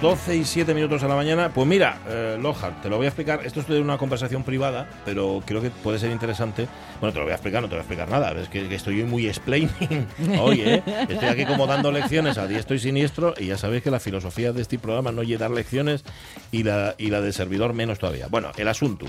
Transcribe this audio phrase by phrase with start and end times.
[0.00, 1.50] 12 y 7 minutos de la mañana.
[1.54, 2.38] Pues mira, eh,
[2.82, 3.40] te lo voy a explicar.
[3.44, 6.68] Esto es de una conversación privada, pero creo que puede ser interesante.
[7.00, 8.32] Bueno, te lo voy a explicar, no te voy a explicar nada.
[8.32, 10.06] Es que, que estoy muy explaining
[10.40, 10.82] hoy, ¿eh?
[11.08, 14.52] Estoy aquí como dando lecciones a diestro y siniestro y ya sabéis que la filosofía
[14.52, 16.04] de este programa no es dar lecciones
[16.52, 18.26] y la, y la del servidor menos todavía.
[18.28, 19.06] Bueno, el asunto.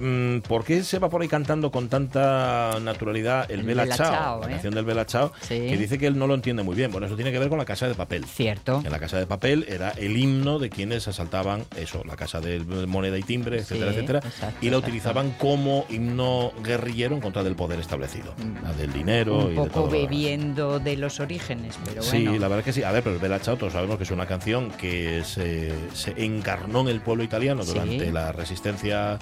[0.00, 3.96] Mm, ¿Por qué se va por ahí cantando con tanta naturalidad el, El Bella Bella
[3.96, 4.50] Ciao, Ciao, la ¿eh?
[4.50, 5.54] canción del Bella Ciao, Sí.
[5.68, 6.90] que dice que él no lo entiende muy bien?
[6.90, 8.24] Bueno, eso tiene que ver con la casa de papel.
[8.24, 8.82] Cierto.
[8.84, 12.58] En la casa de papel era el himno de quienes asaltaban eso, la casa de
[12.86, 14.78] moneda y timbre, etcétera, Sí, etcétera, exacto, y la exacto.
[14.78, 19.46] utilizaban como himno guerrillero en contra del poder establecido, la del dinero y Mm.
[19.46, 19.90] Un de poco todo.
[19.90, 22.32] bebiendo de los orígenes, pero Sí, bueno.
[22.40, 22.82] la verdad es que sí.
[22.82, 26.14] A ver, pero el Bella Ciao todos sabemos que es una canción que se, se
[26.24, 27.72] encarnó en el pueblo italiano Sí.
[27.72, 29.18] durante la resistencia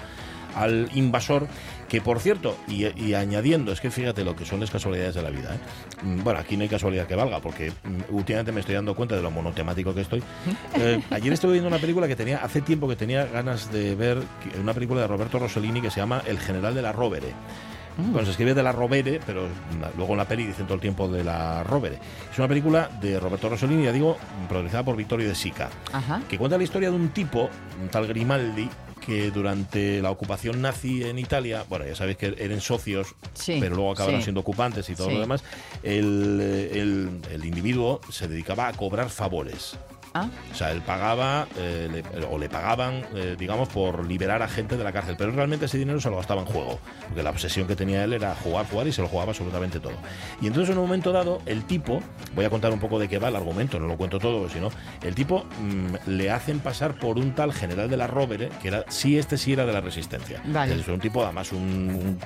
[0.55, 1.47] al invasor,
[1.93, 5.21] que por cierto, y, y añadiendo, es que fíjate lo que son las casualidades de
[5.21, 5.53] la vida.
[5.53, 5.59] ¿eh?
[6.03, 9.15] Mm, Bueno, aquí no hay casualidad que valga, porque mm, últimamente me estoy dando cuenta
[9.15, 10.23] de lo monotemático que estoy.
[10.79, 14.17] Eh, ayer estuve viendo una película que tenía, hace tiempo que tenía ganas de ver,
[14.59, 17.27] una película de Roberto Rossellini que se llama El general de la Rovere.
[17.95, 19.43] Bueno, se escribe de la Rovere, pero
[19.95, 21.99] luego en la peli dicen todo el tiempo de la Rovere.
[22.31, 26.23] Es una película de Roberto Rossellini, ya digo, protagonizada por Vittorio De Sica, Ajá.
[26.27, 28.67] que cuenta la historia de un tipo, un tal Grimaldi,
[29.05, 33.75] que durante la ocupación nazi en Italia, bueno, ya sabéis que eran socios, Sí, pero
[33.75, 34.25] luego acabaron sí.
[34.25, 35.13] siendo ocupantes y todo Sí.
[35.15, 35.43] lo demás,
[35.83, 36.39] el,
[36.73, 39.77] el- el individuo se dedicaba a cobrar favores.
[40.13, 44.47] Ah, O sea, él pagaba eh, le- o le pagaban, eh, digamos, por liberar a
[44.47, 47.31] gente de la cárcel, pero realmente ese dinero se lo gastaba en juego, porque la
[47.31, 49.93] obsesión que tenía él era jugar, jugar y se lo jugaba absolutamente todo.
[50.41, 52.01] Y entonces en un momento dado, el tipo,
[52.35, 54.69] voy a contar un poco de qué va el argumento, no lo cuento todo, sino
[55.01, 58.85] el tipo mm, le hacen pasar por un tal general de la Rovere, que era,
[58.89, 60.41] sí, este sí era de la resistencia.
[60.45, 60.75] Vale.
[60.75, 61.59] Es un tipo, además, un,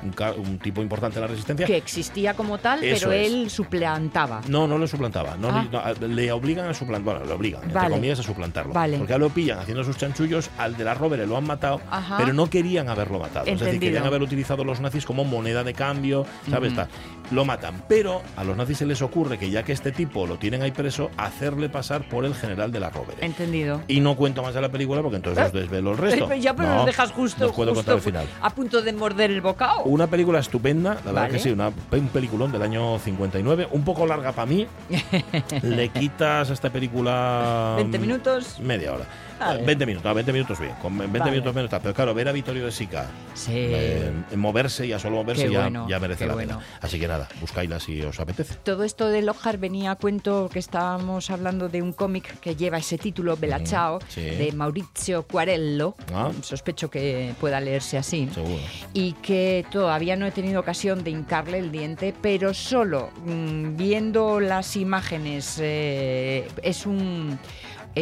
[0.04, 1.66] un- un tipo importante de la resistencia.
[1.66, 3.28] que existía como tal, Eso pero es.
[3.32, 4.42] él suplantaba.
[4.48, 5.36] No, no lo suplantaba.
[5.38, 5.94] No, Ah.
[5.94, 6.98] le- no, le obligan a suplantar.
[7.14, 7.96] Bueno, le obligan, entre Vale.
[7.96, 8.74] comillas, a suplantarlo.
[8.74, 8.98] Vale.
[8.98, 12.18] Porque ahora lo pillan haciendo sus chanchullos, al de la Rovere lo han matado, Ajá.
[12.18, 13.46] pero no querían haberlo matado.
[13.46, 16.76] Es decir, querían haber utilizado los nazis como moneda de cambio, ¿sabes?
[16.76, 16.88] Tal.
[17.32, 17.84] Lo matan.
[17.90, 20.72] Pero a los nazis se les ocurre que ya que este tipo lo tienen ahí
[20.72, 23.26] preso, hacerle pasar por el general de la Rovere.
[23.26, 23.82] Entendido.
[23.88, 26.32] Y no cuento más de la película porque entonces os desvelo el resto.
[26.32, 28.28] Eh, ya, pero No, nos dejas justo, no puedo justo contar el final.
[28.42, 29.84] a punto de morder el bocado.
[29.84, 31.34] Una película estupenda, la verdad Vale.
[31.34, 34.66] que sí, una, un peliculón del año 59, un poco larga para mí.
[35.64, 38.60] Le quitas a esta película 20 mm, minutos.
[38.60, 39.08] media hora.
[39.40, 39.64] Vale.
[39.64, 41.32] 20 minutos, no, 20 minutos bien, con 20 Vale.
[41.32, 41.80] minutos menos está.
[41.80, 43.52] Pero claro, ver a Vittorio de Sica Sí.
[43.56, 46.58] eh, moverse, ya solo moverse, ya, bueno, ya merece la bueno.
[46.60, 46.66] pena.
[46.82, 48.56] Así que nada, buscáisla si os apetece.
[48.64, 52.78] Todo esto de Lojar venía a cuento que estábamos hablando de un cómic que lleva
[52.78, 54.22] ese título, Bella Ciao, sí.
[54.22, 55.96] de Maurizio Quarello.
[56.14, 56.32] Ah.
[56.42, 58.30] Sospecho que pueda leerse así.
[58.34, 58.58] Seguro.
[58.94, 64.40] y que todavía no he tenido ocasión de hincarle el diente, pero solo mm, viendo
[64.40, 67.38] las imágenes eh, es un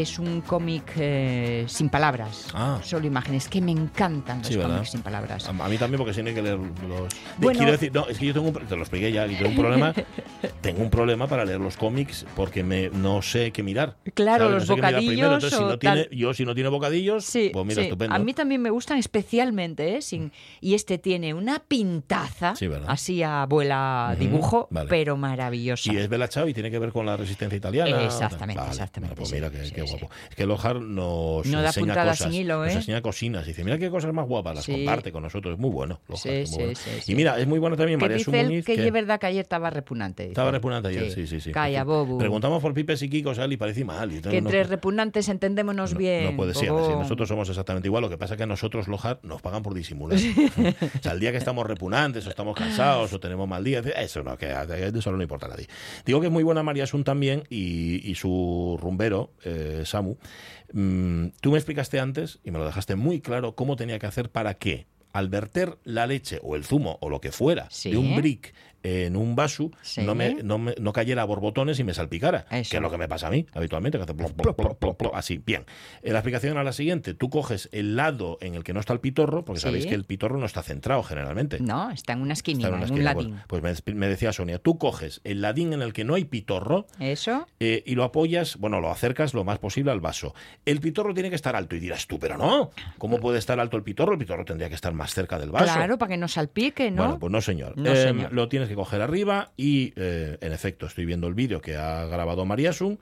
[0.01, 2.79] es un cómic eh, sin palabras, Ah.
[2.83, 5.47] solo imágenes, que me encantan los cómics sin palabras.
[5.47, 7.13] A, mí también porque si no hay que leer los...
[7.37, 7.57] Bueno.
[7.57, 9.55] quiero decir, no, es que yo tengo un, te lo expliqué ya, y tengo un
[9.55, 9.93] problema,
[10.61, 13.95] tengo un problema para leer los cómics porque me, no sé qué mirar.
[14.13, 14.67] Claro, ¿sabes?
[14.67, 15.29] los No sé qué mirar primero.
[15.29, 17.87] bocadillos Entonces, si no tiene, yo si no tiene bocadillos, Sí, pues mira, sí.
[17.87, 18.15] estupendo.
[18.15, 20.01] A mí también me gustan especialmente, ¿eh?
[20.01, 22.53] Sin, y este tiene una pintaza,
[22.87, 24.89] así a abuela dibujo, vale.
[24.89, 25.91] pero maravillosa.
[25.93, 28.03] Y es Bella Ciao y tiene que ver con la resistencia italiana.
[28.03, 29.97] Exactamente, Vale, exactamente, bueno, pues mira qué, sí, qué sí.
[29.99, 30.13] guapo.
[30.29, 32.27] Es que Lojar nos No enseña cosas.
[32.27, 32.73] Nos ¿eh?
[32.73, 33.45] enseña cosinas.
[33.45, 35.53] Dice, mira qué cosas más guapas, las comparte con nosotros.
[35.53, 35.99] Es muy bueno.
[36.07, 36.79] Lojar, Sí, es muy bueno.
[37.07, 38.65] Y mira, es muy bueno también María Sumuniz.
[38.65, 40.23] que, que- es verdad que ayer estaba repugnante.
[40.23, 40.31] dice.
[40.31, 41.51] Estaba repugnante ayer, sí, sí, sí.
[41.51, 42.17] Calla, bobo.
[42.17, 44.11] Preguntamos por Pipes y Kiko, Sal, y parece mal.
[44.11, 46.25] y Que entre repugnantes entendémonos no, bien.
[46.31, 46.69] no puede ser.
[46.71, 48.01] Nosotros somos exactamente igual.
[48.01, 50.17] Lo que pasa es que a nosotros, Lojar, nos pagan por disimular.
[50.19, 54.23] o sea, el día que estamos repugnantes, o estamos cansados, o tenemos mal día, eso
[54.23, 54.51] no, que
[54.95, 55.67] eso no le importa a nadie.
[56.05, 60.17] Digo que es muy buena María Sun también y, y su rumbero, eh, Samu.
[60.73, 64.29] Mm, tú me explicaste antes, y me lo dejaste muy claro, cómo tenía que hacer
[64.29, 67.91] para que, al verter la leche o el zumo o lo que fuera Sí.
[67.91, 68.53] de un brick
[68.85, 70.01] en un vaso Sí.
[70.03, 72.69] no, me, no, me- no cayera a borbotones y me salpicara, Eso.
[72.71, 75.41] que es lo que me pasa a mí habitualmente, que hace plop, así.
[75.45, 75.65] Bien,
[76.03, 78.93] Eh, la explicación era la siguiente, tú coges el lado en el que no está
[78.93, 79.65] el pitorro, porque Sí.
[79.67, 81.59] sabéis que el pitorro no está centrado generalmente.
[81.59, 83.13] No, está en una esquinita, Está en en, una un esquina.
[83.33, 83.41] ladín.
[83.47, 86.25] Pues, pues me, me decía Sonia, tú coges el ladín en el que no hay
[86.25, 87.47] pitorro, ¿Eso?
[87.59, 90.33] eh, y lo apoyas, bueno, lo acercas lo más posible al vaso.
[90.65, 93.77] El pitorro tiene que estar alto y dirás tú, pero no, ¿cómo puede estar alto
[93.77, 94.13] el pitorro?
[94.13, 95.65] El pitorro tendría que estar más cerca del vaso.
[95.73, 97.03] Claro, para que no salpique, ¿no?
[97.03, 97.77] Bueno, pues no, señor.
[97.77, 98.33] No, Eh, señor.
[98.33, 102.05] Lo tienes que coger arriba y, eh, en efecto, estoy viendo el vídeo que ha
[102.05, 102.99] grabado Mariasun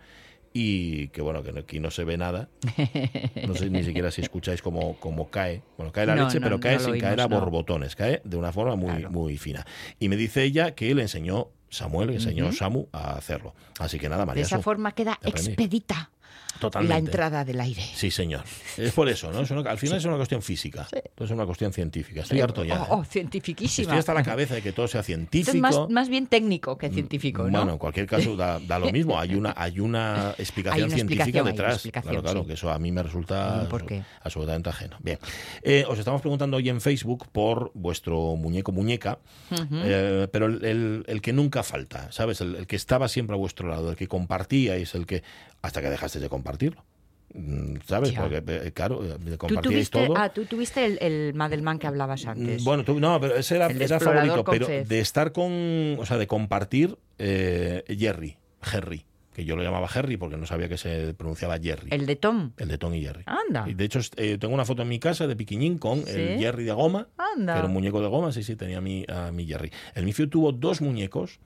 [0.56, 2.48] y que, bueno, que aquí no se ve nada.
[3.48, 5.62] No sé ni siquiera si escucháis cómo, cómo cae.
[5.78, 7.96] Bueno, cae la No, leche, no, pero cae no sin oímos, caer a borbotones.
[7.96, 9.10] Cae de una forma muy, Claro.
[9.12, 9.66] muy fina.
[10.00, 12.52] Y me dice ella que le enseñó Samuel, le enseñó.
[12.52, 13.56] Samu a hacerlo.
[13.80, 14.58] Así que nada, de Mariasun.
[14.60, 16.12] esa forma queda expedita
[16.60, 16.94] Totalmente.
[16.94, 17.82] la entrada del aire.
[17.96, 18.44] Sí, señor.
[18.78, 19.42] Es por eso, ¿no?
[19.42, 20.88] Es una- al final es una cuestión física.
[21.20, 22.22] No es una cuestión científica.
[22.22, 22.84] Estoy harto ya.
[22.84, 23.06] Oh, oh, ¿eh?
[23.10, 23.84] cientifiquísima.
[23.86, 25.52] Estoy hasta la cabeza de que todo sea científico.
[25.56, 27.50] es más, más bien técnico que científico, ¿no?
[27.58, 29.20] Bueno, en cualquier caso da, da lo mismo.
[29.20, 31.74] Hay una, hay una explicación Hay una científica detrás.
[31.74, 32.48] explicación, claro, claro, sí.
[32.48, 34.98] que eso a mí me resulta Mm, absolutamente ajeno.
[35.02, 35.18] Bien.
[35.64, 39.18] Eh, os estamos preguntando hoy en Facebook por vuestro muñeco muñeca,
[39.72, 42.42] eh, pero el, el- el que nunca falta, ¿sabes?
[42.42, 45.24] El, el que estaba siempre a vuestro lado, el que compartíais, el que.
[45.64, 46.84] Hasta que dejasteis de compartirlo.
[47.34, 48.12] Mm, ¿Sabes?
[48.12, 48.22] Ya.
[48.22, 50.18] Porque, eh, claro, eh, Tú compartíais tuviste, todo.
[50.18, 52.62] ah, tú tuviste el, el Madelman que hablabas antes.
[52.62, 54.88] Mm, Bueno, tú- no, pero ese era, El era favorito, pero Fez.
[54.88, 60.16] de estar con, o sea, de compartir eh, Jerry, Jerry, que yo lo llamaba Jerry
[60.18, 61.88] porque no sabía que se pronunciaba Jerry.
[61.92, 62.52] el de Tom.
[62.58, 63.24] El de Tom y Jerry.
[63.26, 63.68] Anda.
[63.68, 66.38] Y de hecho, eh, tengo una foto en mi casa de Piquiñín con el.
[66.40, 67.54] Jerry de goma, Anda.
[67.54, 69.72] que era un muñeco de goma, sí, sí, tenía a mi, a mi Jerry.
[69.96, 71.40] El Mifiu tuvo dos muñecos,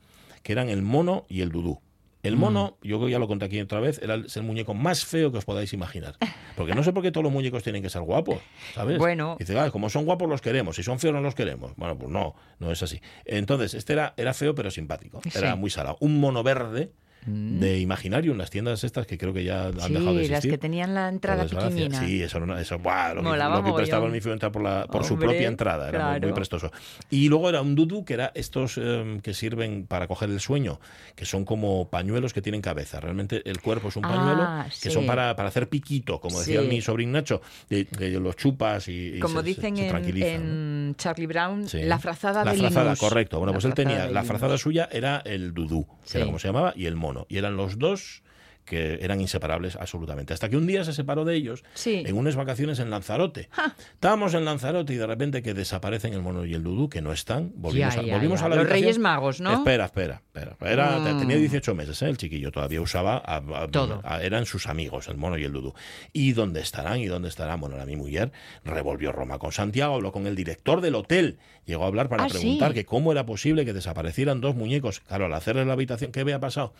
[0.44, 1.80] que eran el mono y el dudú.
[2.27, 2.39] El Mm.
[2.39, 4.74] mono, yo creo que ya lo conté aquí otra vez, era el, es el muñeco
[4.74, 6.15] más feo que os podáis imaginar.
[6.56, 8.39] Porque no sé por qué todos los muñecos tienen que ser guapos,
[8.74, 8.97] ¿sabes?
[8.97, 9.35] Bueno.
[9.39, 11.71] Dice, ah, como son guapos los queremos, si son feos no los queremos.
[11.77, 13.00] Bueno, pues no, no es así.
[13.25, 15.57] Entonces, este era, era feo pero simpático, era Sí.
[15.57, 15.97] muy salado.
[16.01, 16.91] Un mono verde
[17.27, 20.31] de imaginario en las tiendas estas que creo que ya han dejado de existir.
[20.31, 22.00] las que tenían la entrada pequeñina.
[22.00, 24.07] Sí, eso, eso buah, lo, que, lo que prestaba.
[24.07, 26.71] Mifiu entrar por, la, por su propia entrada, era muy, prestoso.
[27.09, 30.79] Y luego era un dudu, que era estos eh, que sirven para coger el sueño,
[31.15, 33.00] que son como pañuelos que tienen cabeza.
[33.00, 34.91] Realmente el cuerpo es un Ah, pañuelo que sí.
[34.91, 36.68] son para, para hacer piquito, como decía Sí.
[36.68, 40.95] mi sobrino Nacho, de, que los chupas y, y Como se- dicen se, se en,
[40.97, 41.81] Charlie Brown, Sí.
[41.83, 43.00] la frazada La de frazada, Linus.
[43.00, 43.38] correcto.
[43.39, 46.25] Bueno, La pues él frazada tenía, de la frazada suya era el dudú, que era
[46.27, 47.17] como se llamaba, y el mono.
[47.30, 48.22] Y eran los dos
[48.68, 50.34] que eran inseparables absolutamente.
[50.34, 52.04] Hasta que un día se separó de ellos Sí.
[52.06, 53.50] en unas vacaciones en Lanzarote.
[53.94, 57.12] Estábamos en Lanzarote y de repente que desaparecen el mono y el dudú, que no
[57.14, 57.52] están.
[57.56, 58.46] Volvimos, Ya, a, ya, volvimos ya.
[58.46, 58.84] a la Los habitación.
[58.84, 59.54] Reyes Magos, ¿no?
[59.54, 60.56] Espera, espera, espera.
[60.62, 61.19] Era- Mm.
[61.19, 62.10] Tenía 18 meses, ¿eh?
[62.10, 63.18] el chiquillo todavía usaba.
[63.25, 64.02] a- a- Todo.
[64.22, 65.74] eran sus amigos, el mono y el dudú.
[66.13, 67.00] ¿Y dónde estarán?
[67.00, 67.60] ¿Y dónde estarán?
[67.62, 68.31] Bueno, era mi mujer.
[68.66, 71.38] Revolvió Roma con Santiago, habló con el director del hotel.
[71.66, 72.74] Llegó a hablar para Ah, preguntar sí.
[72.75, 75.00] que cómo era posible que desaparecieran dos muñecos.
[75.02, 76.74] Claro, al hacerle la habitación, ¿qué había pasado?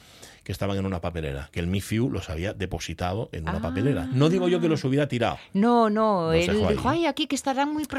[0.48, 3.62] Que estaban en una papelera, que el Mifiu los había depositado en una Ah.
[3.62, 4.06] papelera.
[4.14, 5.38] No digo yo que los hubiera tirado.
[5.52, 7.90] No, no, él dijo, ay, aquí que estarán muy Eso,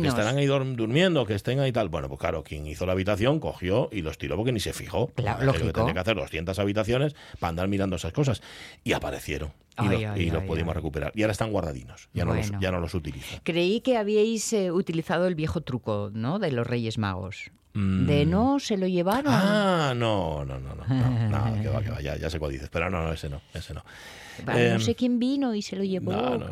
[0.00, 1.90] que estarán ahí durmiendo, que estén ahí tal.
[1.90, 5.08] Bueno, pues claro, quien hizo la habitación cogió y los tiró porque ni se fijó.
[5.08, 5.72] Claro, Imagínate que lógico.
[5.80, 8.40] Tendría que hacer 200 habitaciones para andar mirando esas cosas.
[8.82, 9.50] Y aparecieron.
[9.50, 11.12] Y, Ay, los, ay, y los ay, pudimos recuperar.
[11.14, 12.08] Y ahora están guardadinos.
[12.14, 13.40] Ya, no, los, ya no los utilizan.
[13.44, 16.38] Creí que habíais eh, utilizado el viejo truco, ¿no?
[16.38, 17.50] De los Reyes Magos.
[17.72, 18.06] Mm.
[18.06, 19.32] De no, se lo llevaron.
[19.32, 20.84] Ah, no, no, no, no.
[20.86, 22.00] No, no, que va, que va.
[22.00, 22.68] Ya, ya sé cuál dices.
[22.70, 23.40] Pero no, no, ese no.
[23.54, 23.84] Ese no.
[24.44, 26.12] Vale, Em, no sé quién vino y se lo llevó.
[26.12, 26.46] No, no,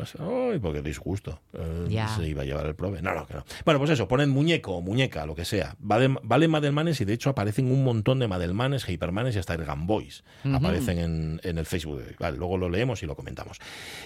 [0.51, 1.41] ay, porque disgusto.
[1.53, 2.07] Eh, Ya.
[2.09, 3.01] Se iba a llevar el prove.
[3.01, 3.45] No, no, que no.
[3.65, 5.75] Bueno, pues eso, ponen muñeco o muñeca, lo que sea.
[5.79, 9.87] Vale, vale Madelmanes y de hecho aparecen un montón de Madelmanes, Hypermanes y hasta Ergan
[9.87, 10.23] Boys.
[10.43, 12.01] Aparecen en, en el Facebook.
[12.19, 13.57] Vale, luego lo leemos y lo comentamos.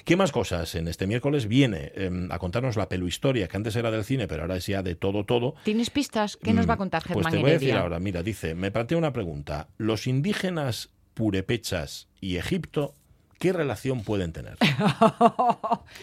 [0.05, 0.75] ¿Qué más cosas?
[0.75, 4.43] En este miércoles viene em, a contarnos la peluhistoria, que antes era del cine, pero
[4.43, 5.55] ahora es ya de todo, todo.
[5.63, 6.37] ¿Tienes pistas?
[6.37, 8.55] ¿Qué nos va a contar Mm, Germán Pues te voy a decir ahora, mira, dice,
[8.55, 9.67] me plantea una pregunta.
[9.77, 12.93] ¿Los indígenas purepechas y Egipto,
[13.39, 14.57] qué relación pueden tener?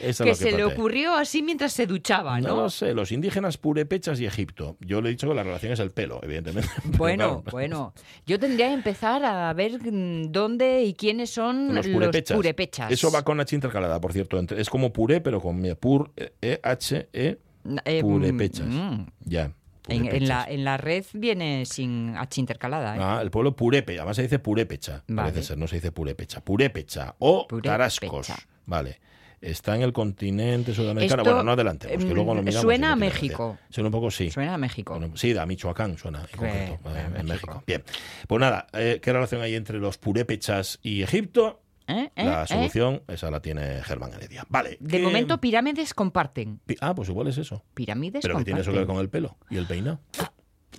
[0.00, 2.56] Que se le ocurrió así mientras se duchaba, No ¿no?
[2.62, 4.76] lo sé, los indígenas purepechas y Egipto.
[4.80, 6.70] Yo le he dicho que la relación es el pelo, evidentemente.
[6.96, 7.94] Bueno, claro, bueno.
[8.26, 12.36] Yo tendría que empezar a ver mm, dónde y quiénes son Los purepechas.
[12.36, 12.90] purepechas.
[12.92, 14.38] Eso va con H intercalada, por cierto.
[14.38, 17.38] es como puré, pero con pur, E, H, E,
[17.84, 18.66] Eh, purepechas.
[18.66, 19.52] mm, Ya.
[19.88, 22.96] En, la, en la red viene sin H intercalada.
[22.96, 23.00] ¿eh?
[23.02, 25.30] Ah, el pueblo purepe, además se dice purépecha, Vale.
[25.30, 27.72] parece ser, no se dice purépecha, purépecha o Purépecha.
[27.72, 28.32] tarascos,
[28.66, 29.00] vale.
[29.40, 31.22] Está en el continente sudamericano.
[31.22, 32.60] Esto, bueno, no adelantemos, que em, luego lo miramos.
[32.60, 33.56] suena a México.
[33.70, 34.30] Suena un poco, sí.
[34.30, 34.98] Suena a México.
[34.98, 37.24] Bueno, sí, a Michoacán suena, en concreto, Eh, en México.
[37.24, 37.62] México.
[37.66, 37.82] Bien.
[38.28, 41.62] Pues nada, eh, ¿qué relación hay entre los purépechas y Egipto?
[41.90, 42.10] ¿Eh?
[42.16, 42.24] ¿Eh?
[42.24, 42.46] La ¿Eh?
[42.46, 44.44] solución, esa la tiene Germán Heredia.
[44.48, 44.76] Vale.
[44.80, 46.60] De ¿qué- momento, pirámides comparten.
[46.80, 47.64] Ah, pues igual es eso.
[47.74, 50.00] Pirámides Pero que tiene eso que ver con el pelo y el peinado.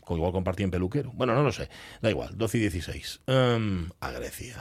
[0.06, 1.12] o igual compartían peluquero.
[1.14, 1.70] Bueno, no lo sé.
[2.02, 3.22] Da igual, 12 y 16.
[3.28, 4.58] Em, a Grecia.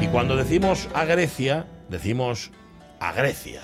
[0.00, 2.50] Y cuando decimos a Grecia, decimos
[3.00, 3.60] a Grecia.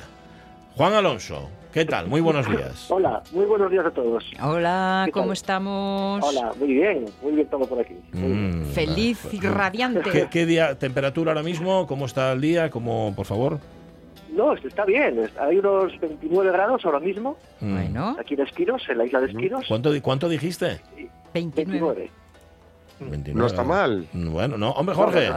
[0.77, 2.09] Juan Alonso, ¿qué tal?
[2.09, 2.87] Muy buenos días.
[2.91, 4.25] Hola, muy buenos días a todos.
[4.43, 5.33] Hola, ¿Qué ¿cómo tal?
[5.35, 6.25] estamos?
[6.25, 7.95] Hola, muy bien, muy bien todo por aquí.
[8.13, 10.11] Mm, Feliz y radiante.
[10.11, 11.87] ¿Qué, qué día, temperatura ahora mismo?
[11.87, 12.71] ¿Cómo está el día?
[12.71, 13.59] ¿Cómo, por favor?
[14.33, 17.73] No, está bien, hay unos 29 grados ahora mismo, Mm.
[17.75, 19.65] Bueno, aquí en Esquiros, en la isla de Esquiros.
[19.69, 20.81] ¿Cuánto, cuánto dijiste?
[21.33, 21.55] 29.
[21.55, 22.11] 29.
[23.01, 24.07] 29 No está mal.
[24.13, 25.29] Bueno, no, hombre, Jorge,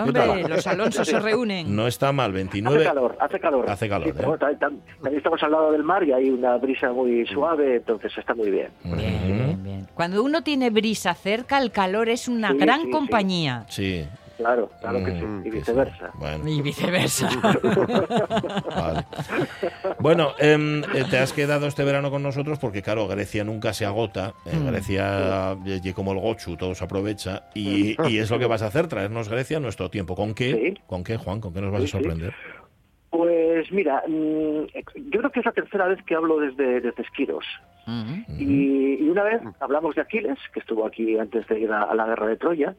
[0.47, 1.75] los Alonsos se reúnen.
[1.75, 2.83] No está mal, Hace 29.
[2.83, 3.69] calor, hace calor.
[3.69, 4.25] Hace calor, Sí, ¿eh?
[4.25, 8.11] bueno, también, también estamos al lado del mar y hay una brisa muy suave, entonces
[8.17, 8.69] está muy bien.
[8.83, 9.87] Bien, bien, bien.
[9.93, 12.91] Cuando uno tiene brisa cerca, el calor es una Sí, gran sí, sí.
[12.91, 13.65] compañía.
[13.69, 14.07] Sí.
[14.37, 15.49] Claro, claro que sí, Mm, y sí.
[15.49, 16.11] viceversa.
[16.13, 17.29] Bueno, Y viceversa.
[18.75, 19.05] vale.
[19.99, 23.85] Bueno, em, eh, te has quedado este verano con nosotros porque, claro, Grecia nunca se
[23.85, 24.33] agota.
[24.45, 24.67] En Mm.
[24.67, 27.43] Grecia, eh, como el gochu, todo se aprovecha.
[27.55, 30.15] Y, y es lo que vas a hacer, traernos Grecia a nuestro tiempo.
[30.15, 30.53] ¿Con qué?
[30.75, 30.81] Sí.
[30.85, 31.41] ¿Con qué, Juan?
[31.41, 32.33] ¿Con qué nos vas a Sí, sorprender?
[33.09, 34.65] Pues mira, mm,
[35.09, 37.45] yo creo que es la tercera vez que hablo desde, desde Esquiros.
[38.37, 41.95] Y, y una vez hablamos de Aquiles, que estuvo aquí antes de ir a, a
[41.95, 42.75] la guerra de Troya.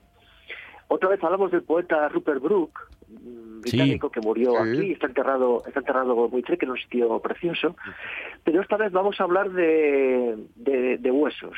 [0.88, 2.78] Otra vez hablamos del poeta Rupert Brooke,
[3.08, 3.70] mm, Sí.
[3.76, 4.70] británico que murió Sí.
[4.78, 7.76] aquí, está enterrado, está enterrado muy cerca en un sitio precioso.
[8.44, 11.56] Pero esta vez vamos a hablar de, de, de huesos.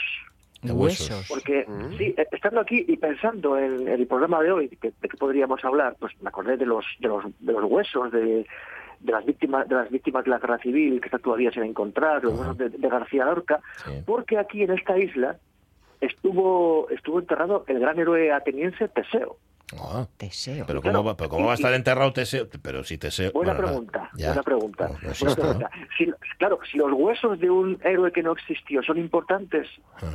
[0.62, 1.26] De huesos.
[1.28, 1.96] Porque Mm.
[1.96, 5.16] sí, eh, estando aquí y pensando en, en el programa de hoy, que, de que
[5.16, 8.46] podríamos hablar, pues me acordé de los, de los, de los huesos de,
[9.00, 12.22] de las víctimas de las víctimas de la guerra civil que están todavía sin encontrar,
[12.24, 12.40] los Ajá.
[12.42, 14.02] huesos de, de García Lorca, Sí.
[14.04, 15.38] porque aquí en esta isla
[16.00, 19.36] estuvo estuvo enterrado el gran héroe ateniense Teseo.
[19.78, 20.66] Ah, Teseo.
[20.66, 22.48] pero Claro, ¿cómo, va, pero ¿cómo y- va a estar enterrado Teseo?
[22.60, 23.30] Pero si Teseo...
[23.30, 24.26] Buena bueno, pregunta, ya.
[24.28, 24.84] buena pregunta.
[24.88, 25.48] No, no buena existe, ¿no?
[25.48, 25.70] pregunta.
[25.96, 29.68] Si- claro, si los huesos de un héroe que no existió son importantes,
[30.02, 30.10] Ah,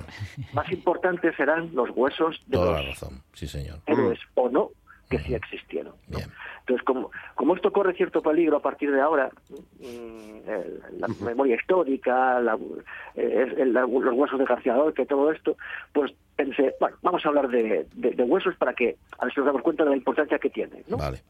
[0.52, 3.80] más importantes serán los huesos de Toda la los razón, sí señor.
[3.86, 4.72] héroes o no
[5.10, 5.94] que sí existieron.
[6.60, 10.40] Entonces, como, como esto corre cierto peligro a partir de ahora, mm,
[11.00, 12.58] la memoria histórica, la-
[13.16, 15.58] eh, el- la- los huesos de García Lorca, todo esto,
[15.94, 19.40] pues pensé, bueno, vamos a hablar de, de- de huesos para que a ver si
[19.40, 20.84] nos damos cuenta de la importancia que tiene.
[20.88, 20.98] ¿no?
[20.98, 21.22] Vale.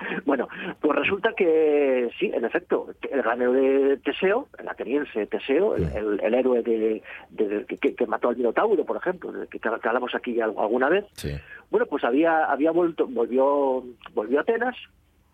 [0.24, 0.48] Bueno,
[0.80, 5.84] pues resulta que sí, en efecto, el gran héroe de Teseo, el ateniense Teseo, el,
[5.94, 10.14] el- el héroe de, de- que, que mató al Minotauro, por ejemplo, que, que hablamos
[10.14, 11.32] aquí alguna vez, Sí.
[11.70, 14.76] bueno, pues había, había vuelto, volvió, volvió a Atenas,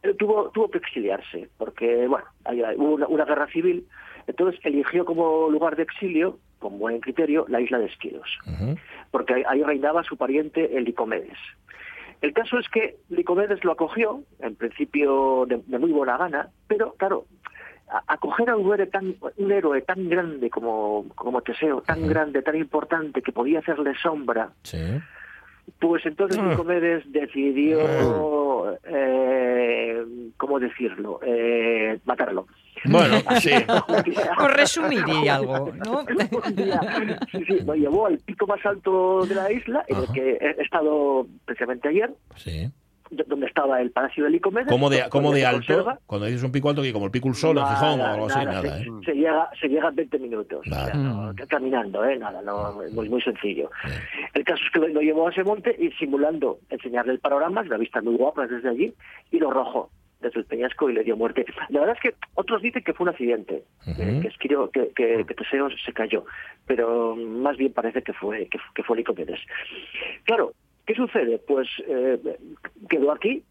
[0.02, 2.24] pero tuvo, tuvo que exiliarse, porque, bueno,
[2.76, 3.86] hubo una, una guerra civil,
[4.26, 8.38] entonces eligió como lugar de exilio, con buen criterio, la isla de Esquiros,
[9.10, 11.38] porque ahí, ahí reinaba su pariente, el Licomedes.
[12.22, 16.92] El caso es que Licomedes lo acogió, en principio de, de muy buena gana, pero,
[16.94, 17.26] claro,
[18.08, 22.56] acoger a un héroe tan, un héroe tan grande como, como Teseo, tan grande, tan
[22.56, 24.78] importante, que podía hacerle sombra, Sí.
[25.78, 26.48] pues entonces Ah.
[26.48, 30.04] Nicomedes decidió, eh,
[30.36, 31.20] ¿cómo decirlo?
[31.24, 32.46] Eh, matarlo.
[32.84, 33.50] Bueno, sí.
[34.38, 36.04] Por resumir y algo, ¿no?
[37.32, 40.62] Sí, sí, lo llevó al pico más alto de la isla, en el que he
[40.62, 42.70] estado precisamente ayer, Sí.
[43.10, 44.68] donde estaba el palacio de Licomedes.
[44.68, 45.50] ¿Cómo de, cómo alto?
[45.52, 45.98] conserva.
[46.06, 48.04] Cuando dices un pico alto, que como el pico el sol en Nada, Gijón o
[48.06, 48.86] algo así, nada, nada, se, ¿eh?
[49.04, 50.60] se llega, se llega en 20 minutos.
[50.70, 50.82] Vale.
[50.82, 51.36] O sea, no, Mm.
[51.48, 52.18] caminando, ¿eh?
[52.18, 53.70] Nada, no, muy, muy sencillo.
[54.34, 57.62] El caso es que lo, lo llevó a ese monte y simulando enseñarle el panorama,
[57.62, 58.92] una vista muy guapa desde allí,
[59.30, 59.90] y lo arrojó
[60.26, 61.44] desde el peñasco y le dio muerte.
[61.70, 65.24] La verdad es que otros dicen que fue un accidente, eh, que, Esquirio- que, que,
[65.26, 66.24] que Teseo se cayó,
[66.66, 69.40] pero más bien parece que fue, que, que fue Licomedes.
[70.24, 70.52] Claro,
[70.86, 71.38] ¿qué sucede?
[71.46, 72.18] Pues eh,
[72.88, 73.42] quedó aquí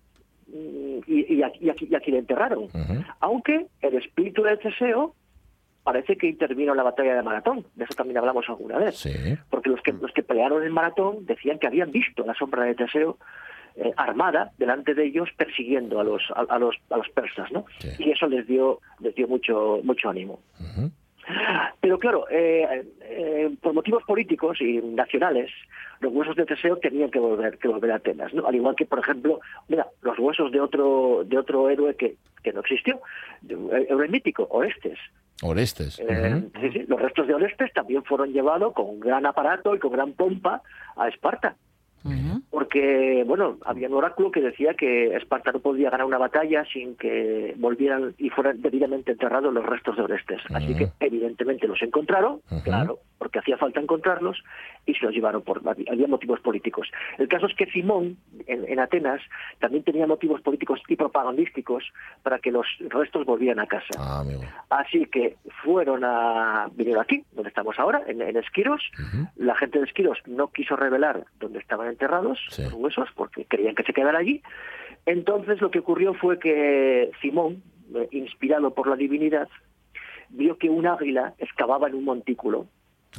[0.48, 2.68] mm, y, y aquí, y aquí- y aquí le enterraron.
[3.20, 5.16] Aunque el espíritu de Teseo
[5.84, 9.12] parece que intervino en la batalla de Maratón, de eso también hablamos alguna vez Sí.
[9.52, 12.74] porque los que los que pelearon en maratón decían que habían visto la sombra de
[12.74, 13.20] Teseo
[13.78, 17.66] eh, armada delante de ellos persiguiendo a los a, a los a los persas no
[17.80, 17.90] Sí.
[18.00, 20.40] y eso les dio les dio mucho mucho ánimo
[21.82, 25.50] pero claro eh, eh, por motivos políticos y nacionales
[26.00, 28.86] los huesos de Teseo tenían que volver que volver a Atenas no al igual que
[28.86, 33.02] por ejemplo mira los huesos de otro de otro héroe que que no existió
[33.50, 35.00] héroe mítico Orestes
[35.44, 36.00] Orestes.
[36.00, 39.92] eh, sí, sí, los restos de Orestes también fueron llevados con gran aparato y con
[39.92, 40.62] gran pompa
[40.96, 41.58] a Esparta.
[42.56, 46.96] Porque, bueno, había un oráculo que decía que Esparta no podía ganar una batalla sin
[46.96, 50.40] que volvieran y fueran debidamente enterrados los restos de Orestes.
[50.54, 54.42] Así que, evidentemente, los encontraron, claro, porque hacía falta encontrarlos,
[54.86, 55.62] y se los llevaron por...
[55.68, 56.90] Había motivos políticos.
[57.18, 58.16] El caso es que Simón,
[58.48, 59.20] en, en Atenas,
[59.60, 61.84] también tenía motivos políticos y propagandísticos
[62.24, 64.00] para que los restos volvieran a casa.
[64.00, 64.24] Ah.
[64.70, 66.70] Así que fueron a...
[66.74, 68.82] vinieron aquí, donde estamos ahora, en, en Esquiros.
[69.36, 72.64] La gente de Esquiros no quiso revelar dónde estaban enterrados Sí.
[72.64, 74.42] los huesos porque creían que se quedara allí.
[75.06, 77.62] Entonces lo que ocurrió fue que Simón,
[77.96, 79.48] eh, inspirado por la divinidad,
[80.30, 82.66] vio que un águila excavaba en un montículo,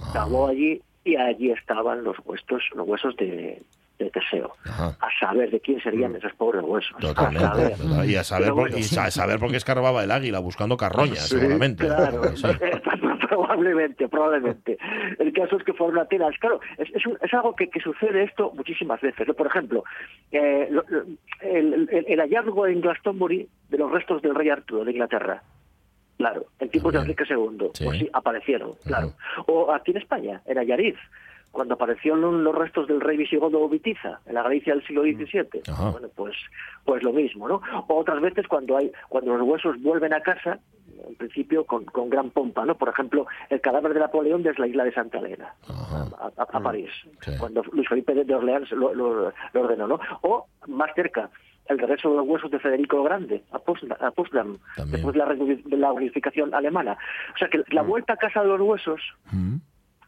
[0.03, 0.11] Ah.
[0.13, 3.63] cavó allí y allí estaban los huesos, los huesos de,
[3.99, 4.53] de Teseo.
[4.65, 4.97] Ajá.
[5.01, 6.93] A saber de quién serían esos pobres huesos.
[6.97, 7.47] A Totalmente.
[7.47, 7.77] saber.
[7.77, 8.11] total.
[8.11, 11.39] Y a saber, por, y sa- saber por qué escarbaba el águila buscando carroñas, Sí,
[11.39, 11.87] seguramente.
[11.87, 12.47] Claro, Sí.
[13.29, 14.79] probablemente, probablemente.
[15.19, 16.35] El caso es que fueron Atenas.
[16.41, 19.27] Claro, es, es, un- es algo que, que sucede esto muchísimas veces.
[19.37, 19.85] Por ejemplo,
[20.33, 20.85] eh, lo-
[21.41, 25.43] el, el- el hallazgo en Glastonbury de los restos del rey Arturo de Inglaterra.
[26.19, 27.01] Claro, en tiempos de.
[27.01, 27.71] Enrique II.
[27.75, 27.85] Sí.
[27.85, 29.13] Pues sí, aparecieron, claro.
[29.47, 30.97] O aquí en España, en Ayariz,
[31.53, 35.63] cuando aparecieron los restos del rey visigodo Vitiza, en la Galicia del siglo XVII.
[35.71, 35.91] Ajá.
[35.91, 36.35] Bueno, pues,
[36.87, 37.61] pues lo mismo, ¿no?
[37.89, 40.59] O otras veces cuando hay, cuando los huesos vuelven a casa,
[41.09, 42.75] en principio con, con gran pompa, ¿no?
[42.77, 46.61] Por ejemplo, el cadáver de Napoleón desde la isla de Santa Elena, a, a- a
[46.61, 46.91] París,
[47.23, 47.33] Sí.
[47.39, 50.01] cuando Luis Felipe de Orleans lo, lo- lo ordenó, ¿no?
[50.23, 51.31] O más cerca,
[51.69, 53.59] el regreso de los huesos de Federico el Grande a
[54.11, 54.57] Potsdam,
[54.91, 56.97] después de la, de la unificación alemana.
[57.35, 59.01] O sea que la vuelta a casa de los huesos
[59.33, 59.57] Mm.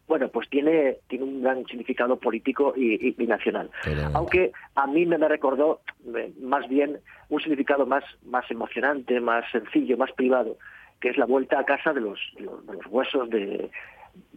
[0.07, 3.71] bueno, pues tiene, tiene un gran significado político y, y- y nacional.
[4.15, 5.81] Aunque a mí me, me recordó
[6.17, 10.57] eh, más bien un significado más, más emocionante, más sencillo, más privado,
[11.01, 13.71] que es la vuelta a casa de los, de los, huesos de,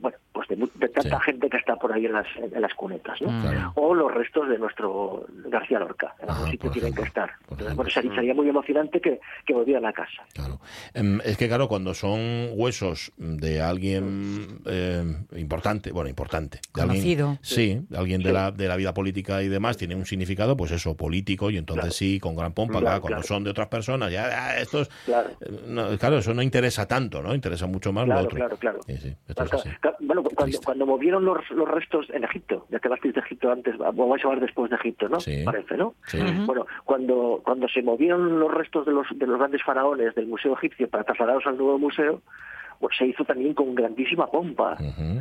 [0.01, 1.23] bueno, pues de, mu- de tanta Sí.
[1.25, 3.27] gente que está por ahí en las, en las cunetas, ¿no?
[3.41, 3.71] Claro.
[3.75, 7.31] O los restos de nuestro García Lorca, en algún Ah, sitio tienen que estar.
[7.49, 10.23] Entonces, bueno, sería, sería muy emocionante que, que volvieran a casa.
[10.33, 10.59] Claro.
[10.93, 15.03] Em, es que, claro, cuando son huesos de alguien eh,
[15.37, 17.27] importante, bueno, importante, de Conocido.
[17.29, 20.57] alguien, sí, de alguien de la, de la vida política y demás, tiene un significado,
[20.57, 21.93] pues eso, político, y entonces Claro.
[21.93, 23.27] sí, con gran pompa, Claro, claro, cuando claro.
[23.27, 25.29] son de otras personas, ya, ah, estos, Claro.
[25.41, 27.33] eh, no, claro, eso no interesa tanto, ¿no?
[27.35, 28.37] Interesa mucho más lo otro.
[28.37, 28.79] claro, claro.
[28.87, 29.69] Sí, sí, esto Claro, es así.
[29.79, 29.90] claro.
[29.99, 33.77] Bueno, cuando, cuando movieron los, los restos en Egipto, ya que hablasteis de Egipto antes,
[33.77, 35.19] vamos a hablar después de Egipto, ¿no?
[35.19, 35.43] Sí.
[35.45, 35.93] Parece, ¿no?
[36.07, 36.19] Sí.
[36.45, 40.53] Bueno, cuando, cuando se movieron los restos de los, de los grandes faraones del Museo
[40.53, 42.21] Egipcio para trasladarlos al nuevo museo,
[42.79, 44.75] pues se hizo también con grandísima pompa.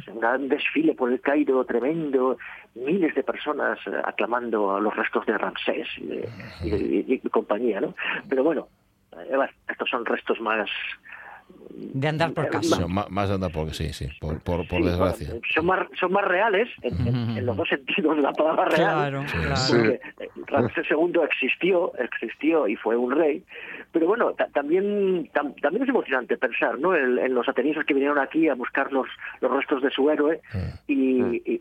[0.08, 2.38] O Un gran desfile por el Cairo tremendo,
[2.74, 6.28] miles de personas eh, aclamando a los restos de Ramsés y, de-
[6.64, 7.94] y de- y- y compañía, ¿no?
[8.30, 8.68] Pero bueno,
[9.12, 10.70] bueno, estos son restos más,
[11.92, 12.86] De andar por Sí, casa.
[12.86, 15.28] más, más anda porque sí, sí, por, por, por Sí, desgracia.
[15.30, 18.66] bueno, son, más, son más reales en, en- en los dos sentidos de la palabra
[18.66, 18.78] real.
[18.94, 19.36] Claro, Sí.
[19.38, 19.60] claro.
[19.68, 23.42] Porque eh, Ramsés II existió, existió y fue un rey.
[23.92, 26.94] Pero bueno, ta- también tam- también es emocionante pensar ¿no?
[26.94, 29.06] en, en los atenienses que vinieron aquí a buscar los,
[29.40, 30.40] los restos de su héroe
[30.86, 31.60] y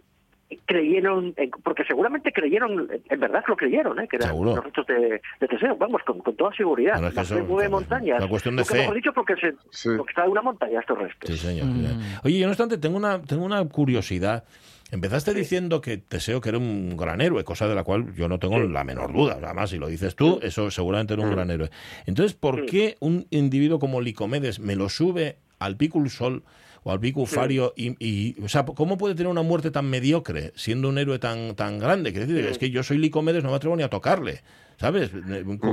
[0.66, 4.08] creyeron, en- porque seguramente creyeron, en verdad lo creyeron, ¿eh?
[4.10, 4.56] que eran Seguro.
[4.56, 6.94] los restos de, de Teseo, vamos, con, con toda seguridad.
[6.94, 8.18] Bueno, es que La fe mueve es montañas.
[8.20, 8.78] una cuestión de fe.
[8.80, 9.90] mejor dicho porque, se, Sí.
[9.98, 11.30] porque está en una montaña estos restos.
[11.30, 11.66] Sí, señor.
[11.68, 11.86] Mm.
[12.24, 14.44] Oye, yo no obstante, tengo una, tengo una curiosidad.
[14.92, 18.40] Empezaste diciendo que Teseo que era un gran héroe, cosa de la cual yo no
[18.40, 18.68] tengo Sí.
[18.70, 19.38] la menor duda.
[19.42, 21.34] Además, si lo dices tú, eso seguramente era un Mm.
[21.36, 21.70] gran héroe.
[22.08, 26.42] Entonces, ¿por qué un individuo como Licomedes me lo sube al Picul Sol
[26.89, 30.52] o al Picul Fario y, y, o sea, cómo puede tener una muerte tan mediocre
[30.56, 32.12] siendo un héroe tan, tan grande?
[32.12, 32.52] Quiero decir, Mm.
[32.52, 34.41] es que yo soy Licomedes, no me atrevo ni a tocarle.
[34.78, 35.12] ¿Sabes?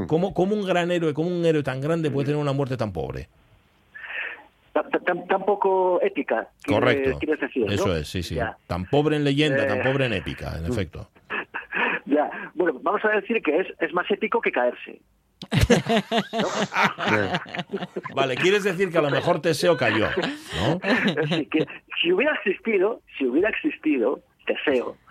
[0.08, 2.92] ¿Cómo, cómo un gran héroe, cómo un héroe tan grande puede tener una muerte tan
[2.92, 3.28] pobre?
[4.72, 6.48] Tan, tan- tan poco épica.
[6.66, 7.18] Correcto.
[7.18, 7.72] quieres decir, ¿no?
[7.72, 8.34] Eso es, sí, sí.
[8.34, 8.56] Ya.
[8.66, 9.82] Tan pobre en leyenda, tan Eh.
[9.84, 11.08] pobre en épica, en efecto.
[12.08, 15.00] Ya, bueno, vamos a decir que es, es más épico que caerse.
[18.14, 20.08] Vale, quieres decir que a lo mejor Teseo cayó,
[20.56, 20.80] ¿no?
[22.00, 24.22] Si hubiera existido, si hubiera existido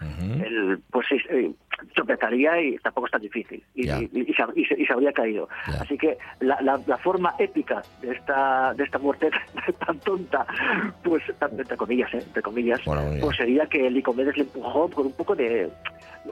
[0.01, 1.51] El, pues eh,
[1.93, 3.99] tropezaría y tampoco es tan difícil y, Ya.
[3.99, 5.47] y- y se, y se- y se habría caído.
[5.79, 9.29] Así que la, la- la forma épica de esta de esta muerte
[9.85, 10.45] tan tonta,
[11.03, 12.23] pues tan- entre comillas, ¿eh?
[12.25, 15.69] entre comillas, Bueno, pues sería que Licomedes le empujó con un poco de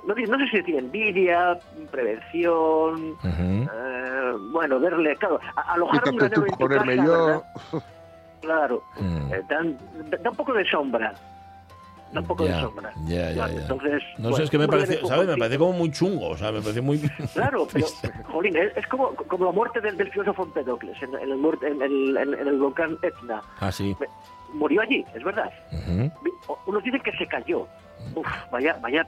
[0.07, 1.59] no, no sé si decir envidia,
[1.91, 6.95] prevención, eh, bueno, verle, claro, a- alojar a un Quítate tú, granero en tu ponerme
[6.95, 7.25] casa, yo.
[7.25, 7.43] ¿verdad?
[8.41, 9.33] Claro, Mm.
[9.33, 9.43] eh,
[10.21, 11.13] da un poco de sombra.
[12.13, 12.93] Da un poco Ya, de sombra.
[13.07, 13.61] ya, ya, ya.
[13.61, 15.27] Entonces, No bueno, sé, es que me parece, ¿sabes?
[15.27, 16.99] Me parece como muy chungo, o sea, me parece muy...
[17.33, 17.87] Claro, pero,
[18.31, 21.67] jolín, es, es como, como la muerte del, del filósofo Empedocles en, en el, muerte-
[21.67, 23.41] en, el, en- en el volcán Etna.
[23.59, 23.95] Ah, sí.
[24.53, 25.51] Murió allí, es verdad.
[26.67, 27.67] Unos dicen que se cayó.
[28.15, 29.07] Uf, vaya, vaya,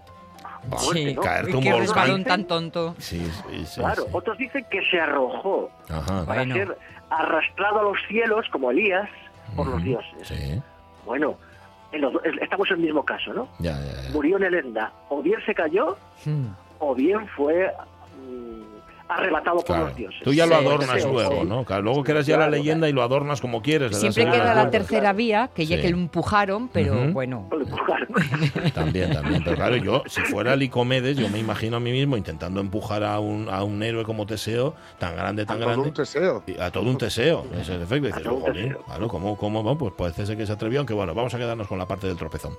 [0.70, 1.22] fuerte, Sí, ¿no?
[1.22, 2.24] caerte un qué volcán.
[2.24, 2.96] tan tonto.
[2.98, 3.20] Sí,
[3.52, 4.10] sí, sí, Claro, sí.
[4.14, 6.26] otros dicen que se arrojó Ajá.
[6.26, 6.56] para Bueno.
[6.56, 6.78] ser
[7.10, 9.08] arrastrado a los cielos, como Elías,
[9.56, 10.28] por los dioses.
[10.28, 10.60] Sí,
[11.06, 11.38] Bueno, en
[11.94, 13.48] los estamos en el mismo caso, ¿no?
[13.60, 14.10] ya, ya, ya.
[14.14, 14.92] Murió en el Enda.
[15.10, 16.48] O bien se cayó, Hmm.
[16.80, 17.72] o bien fue
[19.08, 19.86] arrebatado por Claro.
[19.88, 20.22] los dioses.
[20.24, 21.48] Tú ya lo Sí, adornas sí, luego, sí.
[21.48, 21.64] ¿no?
[21.66, 23.96] Claro, luego creas ya la Claro, leyenda y lo adornas como quieres.
[23.98, 27.50] Siempre queda la claro, tercera vía, que ya que lo empujaron, pero bueno.
[28.74, 29.44] También, también.
[29.44, 33.20] Pero claro, yo, si fuera Licomedes, yo me imagino a mí mismo intentando empujar a
[33.20, 35.88] un, a un héroe como Teseo, tan grande, tan A todo grande.
[35.90, 36.44] un Teseo.
[36.60, 38.08] A todo un Teseo, ese es el efecto.
[38.08, 38.84] Y dices, A todo un "Jolín, Teseo".
[38.84, 41.68] claro, ¿cómo, cómo, bueno, pues parece ser que se atrevió, aunque bueno, vamos a quedarnos
[41.68, 42.54] con la parte del tropezón.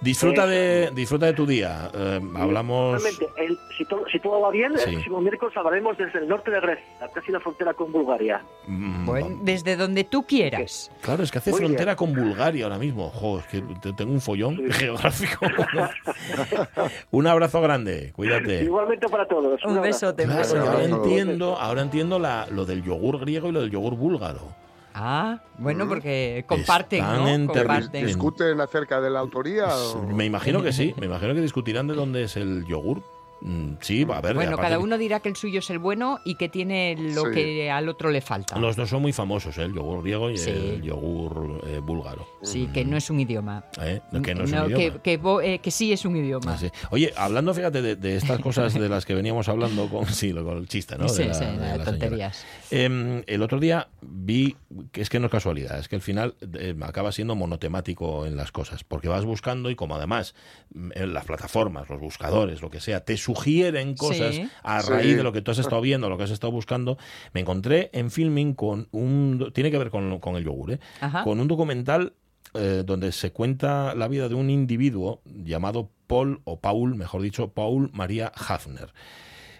[0.00, 1.90] Disfruta de, disfruta de tu día.
[1.94, 3.02] Eh, hablamos.
[3.36, 4.84] El- si, todo, si todo va bien, Sí.
[4.90, 8.42] el próximo miércoles hablaremos desde el norte de Grecia, casi la frontera con Bulgaria.
[8.66, 10.90] Mm, Bueno, desde donde tú quieras.
[11.02, 13.10] Claro, es que hace Muy frontera con Bulgaria ahora mismo.
[13.10, 15.46] Jo, es que te- tengo un follón geográfico.
[17.10, 18.64] un abrazo grande, cuídate.
[18.64, 19.62] Igualmente para todos.
[19.64, 20.24] Un besote.
[20.24, 20.68] Claro, un besote.
[20.68, 24.62] ahora entiendo, ahora entiendo la, lo del yogur griego y lo del yogur búlgaro.
[24.94, 27.52] Ah, bueno, porque comparten, Están ¿no?
[27.52, 28.04] Comparten.
[28.06, 29.68] ¿Discuten acerca de la autoría?
[29.74, 33.02] o- Me imagino que sí, me imagino que discutirán de dónde es el yogur.
[33.44, 34.34] Mm, Sí, va a ver.
[34.34, 37.30] Bueno, cada uno dirá que el suyo es el bueno y que tiene lo Sí.
[37.32, 38.56] que al otro le falta.
[38.58, 39.62] Los dos son muy famosos, ¿eh?
[39.64, 40.50] el yogur griego y Sí.
[40.50, 42.26] el yogur eh, búlgaro.
[42.42, 43.64] Sí, que no es un idioma.
[43.80, 44.00] ¿eh?
[44.22, 44.76] Que no es un idioma.
[44.76, 46.54] que, que bo- eh, que sí es un idioma.
[46.54, 46.70] Ah, sí.
[46.90, 50.58] Oye, hablando, fíjate, de, de estas cosas de las que veníamos hablando con, sí, con
[50.58, 51.04] el chiste, ¿no?
[51.04, 51.84] De Sí, la- sí, de de la señora.
[51.84, 52.44] tonterías.
[52.70, 54.56] Em, el otro día vi,
[54.92, 58.36] que es que no es casualidad, es que al final eh, acaba siendo monotemático en
[58.36, 60.34] las cosas, porque vas buscando y como además
[60.74, 64.48] mm, en las plataformas, los buscadores, lo que sea, te sugieren cosas Sí.
[64.62, 64.90] a Sí.
[64.90, 66.98] raíz de lo que tú has estado viendo, lo que has estado buscando,
[67.32, 69.50] me encontré en filming con un...
[69.54, 70.80] Tiene que ver con, con el yogur, ¿eh?
[71.00, 71.24] Ajá.
[71.24, 72.14] Con un documental
[72.54, 77.48] eh, donde se cuenta la vida de un individuo llamado Paul, o Paul, mejor dicho,
[77.52, 78.92] Paul María Hafner.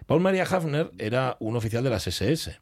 [0.07, 2.61] Paul María Hafner era un oficial de las SS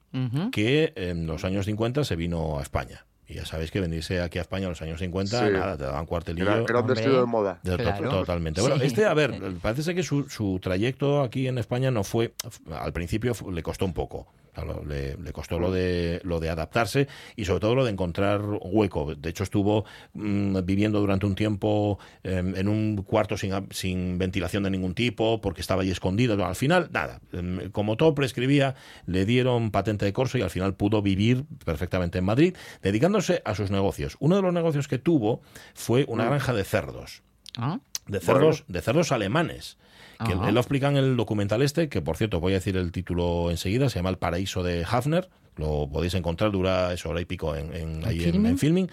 [0.53, 3.07] que en los años 50 se vino a España.
[3.31, 5.53] Y ya sabéis que venirse aquí a España en los años 50, Sí.
[5.53, 6.51] nada, te daban cuartelillo.
[6.51, 7.61] Era, era un vestido de moda.
[7.63, 8.11] De- to- Claro.
[8.11, 8.61] Totalmente.
[8.61, 8.67] Sí.
[8.69, 12.33] Bueno, este, a ver, parece ser que su, su trayecto aquí en España no fue,
[12.73, 14.27] al principio fu- le costó un poco.
[14.53, 18.43] Claro, le, le costó lo de, lo de adaptarse y sobre todo lo de encontrar
[18.61, 19.15] hueco.
[19.15, 19.85] De hecho, estuvo
[20.15, 25.41] mm, viviendo durante un tiempo em, en un cuarto sin, sin ventilación de ningún tipo
[25.41, 26.37] porque estaba ahí escondido.
[26.37, 27.21] Bueno, al final, nada.
[27.33, 28.75] Em, Como todo prescribía,
[29.07, 33.55] le dieron patente de corso y al final pudo vivir perfectamente en Madrid, dedicándose a
[33.55, 34.17] sus negocios.
[34.21, 35.43] Uno de los negocios que tuvo
[35.75, 37.23] fue una granja de cerdos
[37.57, 39.77] Ah, de cerdos, de cerdos alemanes.
[40.25, 40.51] Que Ajá.
[40.51, 43.89] lo explica en el documental este, que por cierto voy a decir el título enseguida,
[43.89, 45.31] se llama El paraíso de Hafner.
[45.57, 48.47] Lo podéis encontrar, dura eso hora y pico en, en, ahí en- filming?
[48.51, 48.91] en filming.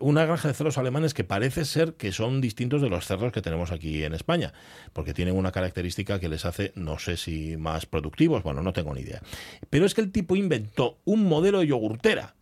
[0.00, 3.40] Una granja de cerdos alemanes que parece ser que son distintos de los cerdos que
[3.40, 4.52] tenemos aquí en España,
[4.92, 8.92] porque tienen una característica que les hace, no sé si más productivos, bueno, no tengo
[8.94, 9.22] ni idea.
[9.70, 12.34] Pero es que el tipo inventó un modelo de yogurtera.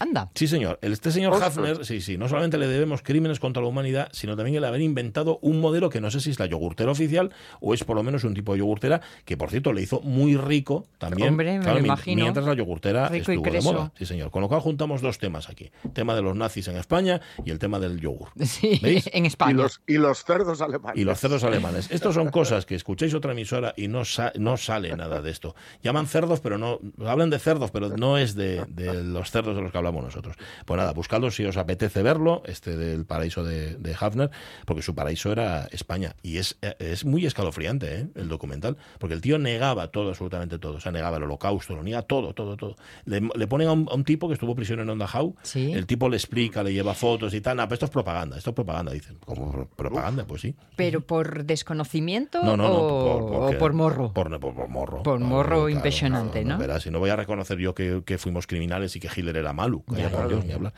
[0.00, 0.30] Anda.
[0.34, 0.78] Sí, señor.
[0.82, 1.56] El- Este señor Ostras.
[1.56, 4.80] Hafner, sí, sí, no solamente le debemos crímenes contra la humanidad, sino también el haber
[4.80, 8.02] inventado un modelo que no sé si es la yogurtera oficial o es por lo
[8.02, 11.28] menos un tipo de yogurtera que, por cierto, le hizo muy rico también.
[11.28, 12.22] Hombre, me lo mi- imagino.
[12.22, 13.92] Mientras la yogurtera Rico y estuvo de moda.
[13.96, 14.30] Sí, señor.
[14.30, 15.70] Con lo cual juntamos dos temas aquí.
[15.84, 18.28] El tema de los nazis en España y el tema del yogur.
[18.44, 19.08] Sí, ¿Veis?
[19.12, 19.54] en Y España.
[19.62, 21.00] los, y los cerdos alemanes.
[21.00, 21.90] Y los cerdos alemanes.
[21.90, 25.54] Estos son cosas que escucháis otra emisora y no, sa- no sale nada de esto.
[25.82, 26.78] Llaman cerdos, pero no.
[27.06, 30.36] Hablan de cerdos, pero no es de, de los cerdos de los que hablamos nosotros.
[30.64, 34.30] Pues nada, buscadlo si os apetece verlo, este del paraíso de, de Hafner,
[34.64, 36.14] porque su paraíso era España.
[36.22, 38.06] Y es, es muy escalofriante ¿eh?
[38.14, 40.74] el documental, porque el tío negaba todo, absolutamente todo.
[40.76, 42.76] O sea, negaba el holocausto, lo niega todo, todo, todo.
[43.04, 45.00] Le, le ponen a un, a un tipo que estuvo prisionero en
[45.42, 45.72] Sí.
[45.72, 47.56] el tipo le explica, le lleva fotos y tal.
[47.56, 49.16] No, pero esto es propaganda, esto es propaganda, dicen.
[49.24, 50.24] ¿Cómo propaganda?
[50.26, 50.54] Pues sí.
[50.76, 52.74] ¿Pero por desconocimiento No, no, no.
[52.74, 54.12] o, o porque- por morro?
[54.12, 55.02] Por, por- por morro.
[55.02, 56.58] Por morro impresionante, ¿no?
[56.58, 59.52] Verás, y no voy a reconocer yo que, que fuimos criminales y que Hitler era
[59.52, 59.79] malo.
[59.88, 60.72] Calla, Ya, por ya, Dios, ni hablar.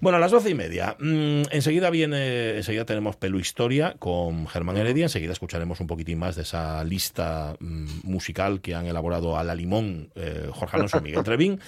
[0.00, 0.96] Bueno, a las doce y media.
[0.98, 5.04] mm, enseguida viene, enseguida tenemos Pelu Historia con Germán Heredia.
[5.04, 9.54] Enseguida escucharemos un poquitín más de esa lista mm, musical que han elaborado a la
[9.54, 11.60] limón eh, Jorge Alonso y Miguel Trevín.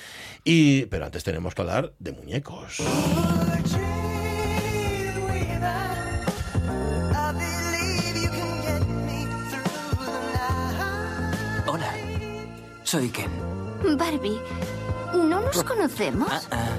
[0.45, 2.81] Y, pero antes tenemos que hablar de muñecos.
[11.67, 11.93] Hola,
[12.83, 13.31] soy Ken.
[13.97, 14.39] Barbie,
[15.29, 16.29] ¿no nos conocemos?
[16.31, 16.77] Ah, ah,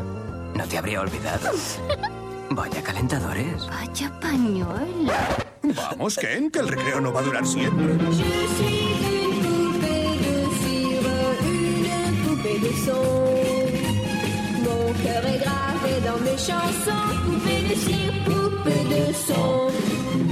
[0.56, 1.52] no te habría olvidado.
[2.52, 3.68] Vaya calentadores.
[3.68, 5.14] Vaya pañuelo.
[5.64, 7.98] Vamos, Ken, que el recreo no va a durar siempre.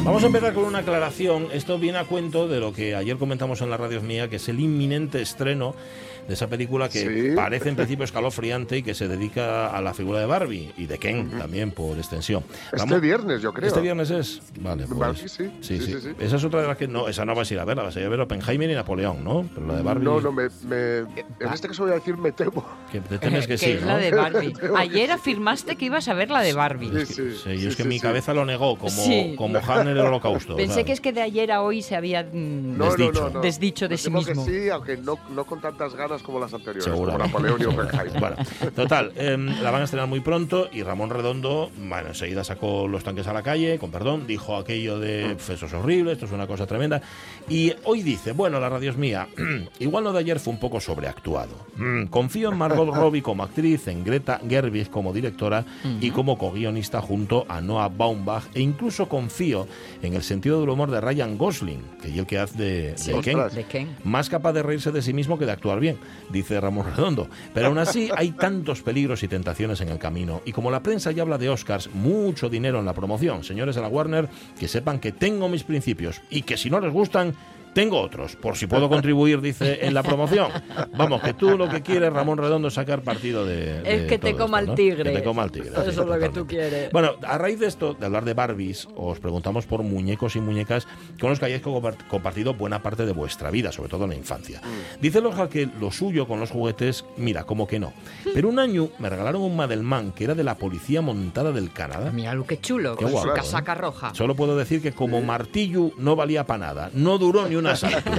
[0.03, 1.47] Vamos a empezar con una aclaración.
[1.53, 4.49] Esto viene a cuento de lo que ayer comentamos en la radio mía, que es
[4.49, 5.75] el inminente estreno
[6.29, 6.99] de esa película que
[7.31, 7.35] Sí.
[7.35, 10.99] parece en principio escalofriante y que se dedica a la figura de Barbie y de
[10.99, 12.43] Ken también por extensión.
[12.65, 13.67] Este Vamos- viernes, yo creo.
[13.67, 14.39] ¿Este viernes es?
[14.59, 14.99] Vale, pues.
[14.99, 15.27] Barbie, sí.
[15.27, 15.93] Sí, Sí, sí.
[15.93, 16.09] sí, sí.
[16.19, 17.95] Esa es otra de las que no, esa no vas a ir a verla, vas
[17.97, 19.49] a ir a ver Oppenheimer y Napoleón, ¿no?
[19.55, 20.05] Pero la de Barbie.
[20.05, 22.63] No, no, me, me- en este caso voy a decir me temo.
[22.91, 23.87] Que te temes que, que sí, es ¿no?
[23.87, 24.53] la de Barbie.
[24.77, 26.91] Ayer afirmaste que ibas a ver la de Barbie.
[26.91, 27.13] Sí, sí.
[27.43, 28.01] Sí, y sí, es que sí, mi sí.
[28.01, 29.33] cabeza lo negó, como, Sí.
[29.35, 30.55] como Han en el holocausto.
[30.55, 30.85] Pensé ¿sabes?
[30.85, 33.21] que es que de ayer a hoy se había mm, No, no, Desdicho.
[33.23, 33.41] no, no.
[33.41, 34.45] Desdicho de Me sí mismo.
[34.45, 37.27] que sí, aunque no, no con tantas ganas como las anteriores, como Seguramente.
[37.33, 38.09] Napoleón y Oppenheimer.
[38.19, 38.35] Bueno,
[38.75, 43.03] total, em, la van a estrenar muy pronto y Ramón Redondo, bueno, enseguida sacó los
[43.03, 46.31] tanques a la calle, con perdón, dijo aquello de "Pf, eso es horrible, esto es
[46.31, 47.01] una cosa tremenda.
[47.47, 49.27] Y hoy dice, bueno, la radio es mía,
[49.79, 51.51] igual lo de ayer fue un poco sobreactuado.
[51.77, 55.65] Mm, confío en Margot Robbie como actriz, en Greta Gerwig como directora
[56.01, 59.67] y como co-guionista junto a Noah Baumbach e incluso confío
[60.01, 62.97] en el sentido del humor de Ryan Gosling, que es el que hace de, de
[62.97, 63.37] Sí, Ken.
[63.53, 63.95] de Ken.
[64.03, 65.97] Más capaz de reírse de sí mismo que de actuar bien,
[66.29, 67.29] dice Ramón Redondo.
[67.53, 70.41] Pero aún así hay tantos peligros y tentaciones en el camino.
[70.45, 73.43] Y como la prensa ya habla de Oscars, mucho dinero en la promoción.
[73.43, 76.91] Señores de la Warner, que sepan que tengo mis principios y que si no les
[76.91, 77.33] gustan,
[77.73, 80.51] tengo otros, por si puedo contribuir, dice, en la promoción.
[80.97, 83.81] Vamos, que tú lo que quieres, Ramón Redondo, es sacar partido de.
[83.85, 84.75] Es que te coma esto, el ¿no?
[84.75, 85.03] tigre.
[85.11, 85.69] Que te coma el tigre.
[85.69, 86.91] Eso sí, es lo que tú quieres.
[86.91, 90.87] Bueno, a raíz de esto, de hablar de Barbies, os preguntamos por muñecos y muñecas
[91.19, 94.15] con los que hayáis co- compartido buena parte de vuestra vida, sobre todo en la
[94.15, 94.61] infancia.
[95.01, 97.93] Dice Loja que lo suyo con los juguetes, mira, como que no.
[98.33, 102.11] Pero un año me regalaron un Madelman que era de la Policía Montada del Canadá.
[102.11, 103.35] Mira lo que chulo, Qué con guapo, su ¿eh?
[103.35, 104.13] casaca roja.
[104.15, 108.11] Solo puedo decir que como martillo no valía para nada, no duró ni un asalto.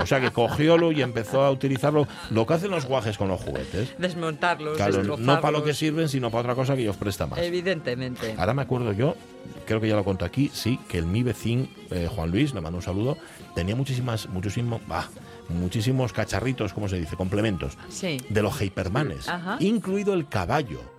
[0.00, 3.40] O sea que cogiólo y empezó a utilizarlo, lo que hacen los guajes con los
[3.40, 3.94] juguetes.
[3.98, 7.38] Desmontarlos, Claro, no para lo que sirven, sino para otra cosa que ellos presta más.
[7.38, 8.34] Evidentemente.
[8.38, 9.14] Ahora me acuerdo yo,
[9.66, 12.60] creo que ya lo conté aquí, sí, que el mi vecino eh, Juan Luis, le
[12.60, 13.16] mando un saludo,
[13.54, 15.08] tenía muchísimas, muchísimo, bah,
[15.48, 17.16] muchísimos cacharritos, ¿cómo se dice?
[17.16, 17.76] Complementos.
[17.88, 18.20] Sí.
[18.28, 19.56] De los Hypermanes, Ajá.
[19.60, 20.97] incluido el caballo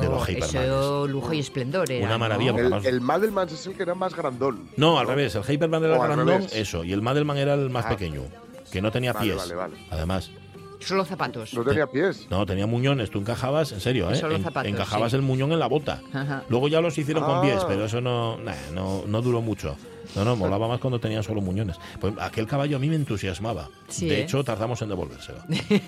[0.00, 0.54] de los Oh, Hypermanes.
[0.54, 2.52] eso lujo y esplendor era, Una maravilla,
[2.84, 4.68] El, Madelman es el que era más grandón.
[4.76, 7.54] No, al revés, el Hyperman era O el al grandón, eso, y el Madelman era
[7.54, 7.90] el más Ah.
[7.90, 8.22] pequeño,
[8.70, 9.36] que no tenía Vale, pies.
[9.36, 9.76] vale, vale.
[9.90, 10.30] Además,
[10.78, 11.52] Solo zapatos.
[11.54, 12.26] No tenía pies.
[12.30, 14.14] no, tenía muñones, tú encajabas, en serio, ¿eh?
[14.16, 15.16] Solo En- zapatos, encajabas sí.
[15.16, 16.00] el muñón en la bota.
[16.12, 16.44] Ajá.
[16.50, 17.40] Luego ya los hicieron con Ah.
[17.42, 19.74] pies, pero eso no, nah, no, no duró mucho.
[20.14, 21.76] No, no, molaba más cuando tenían solo muñones.
[22.00, 23.68] Pues aquel caballo a mí me entusiasmaba.
[23.88, 24.22] Sí, de ¿eh?
[24.22, 25.38] hecho, tardamos en devolvérselo.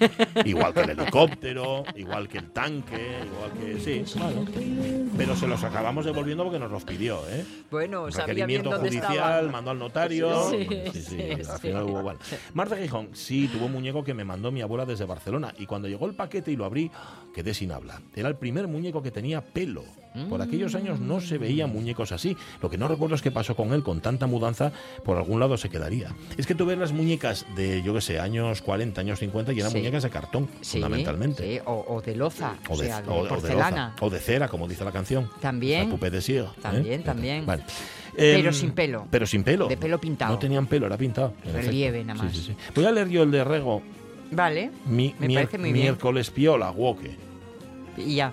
[0.44, 3.80] igual que el helicóptero, igual que el tanque, igual que.
[3.80, 4.04] Sí.
[5.16, 7.44] Pero se los acabamos devolviendo porque nos los pidió, ¿eh?
[7.70, 10.50] Bueno, sabía bien Requerimiento dónde judicial, mandó al notario.
[10.50, 12.18] Sí, sí, sí, sí, al final hubo igual.
[12.54, 15.54] Marta Gijón, sí, tuvo un muñeco que me mandó mi abuela desde Barcelona.
[15.58, 16.90] Y cuando llegó el paquete y lo abrí,
[17.34, 18.00] quedé sin habla.
[18.14, 19.84] Era el primer muñeco que tenía pelo.
[20.28, 22.36] Por aquellos años no se veían muñecos así.
[22.60, 24.72] Lo que no recuerdo es qué pasó con él con tanta mudanza,
[25.04, 26.14] por algún lado se quedaría.
[26.36, 29.58] Es que tú ves las muñecas de, yo qué sé, años 40, años 50 y
[29.60, 29.78] eran Sí.
[29.78, 31.42] muñecas de cartón, Sí, fundamentalmente.
[31.42, 33.90] sí, o, o de loza, o, O de, sea, o- o porcelana.
[33.90, 35.28] loza, o de cera, como dice la canción.
[35.40, 35.84] También.
[35.84, 36.48] La pupe de ciego.
[36.56, 36.60] ¿eh?
[36.62, 37.44] También, también.
[38.16, 39.06] Pero Em, sin pelo.
[39.10, 39.68] Pero sin pelo.
[39.68, 40.32] De pelo pintado.
[40.32, 41.34] No tenían pelo, era pintado.
[41.52, 42.50] Relieve nada más.
[42.74, 43.82] Voy a leer yo el de Rego.
[44.30, 45.84] Vale, Mi, Me parece muy bien.
[45.84, 47.10] miércoles piola, woke.
[47.96, 48.32] y ya.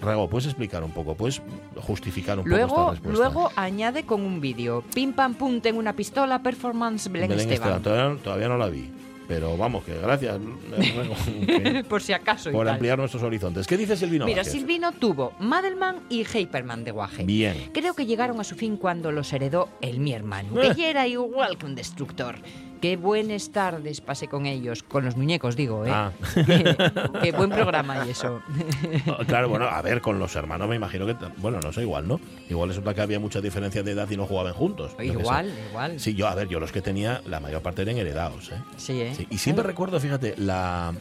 [0.00, 1.14] Rego, ¿puedes explicar un poco?
[1.14, 1.40] ¿Puedes
[1.82, 3.18] justificar un poco Luego, esta respuesta?
[3.22, 4.82] luego añade con un vídeo.
[4.94, 7.76] Pim pam pum, tengo una pistola, performance Belén, Belén Esteban.
[7.76, 8.90] Esteban, Todavía, todavía no la vi.
[9.28, 10.38] Pero vamos, que gracias,
[10.76, 12.48] que- Por si acaso.
[12.48, 12.74] y por tal.
[12.74, 13.66] ampliar nuestros horizontes.
[13.66, 14.52] ¿Qué dice Silvino Mira, Vázquez?
[14.60, 17.24] Silvino tuvo Madelman y Hyperman de Guaje.
[17.24, 17.70] Bien.
[17.72, 20.68] Creo que llegaron a su fin cuando los heredó el mi hermano, Eh.
[20.68, 22.36] que ya era igual que un destructor.
[22.80, 25.90] Qué buenas tardes pasé con ellos, con los muñecos digo, ¿eh?
[25.92, 26.12] Ah.
[27.22, 28.42] Qué buen programa y eso.
[29.26, 32.20] Claro, bueno, a ver, con los hermanos me imagino que, bueno, no sé, igual, ¿no?
[32.48, 34.92] Igual resulta que había mucha diferencia de edad y no jugaban juntos.
[35.00, 35.98] igual, igual.
[36.00, 38.60] Sí, yo, a ver, yo los que tenía, la mayor parte eran heredados, ¿eh?
[38.76, 39.14] Sí, ¿eh?
[39.16, 40.92] Sí, Y siempre recuerdo, fíjate, la,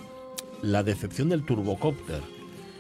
[0.62, 2.22] la decepción del turbocópter.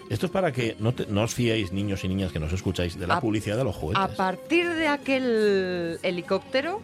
[0.09, 2.97] Esto es para que no, te- no os fiéis, niños y niñas que nos escucháis,
[2.99, 4.15] de la A- publicidad de los A juguetes.
[4.15, 6.81] partir de aquel helicóptero,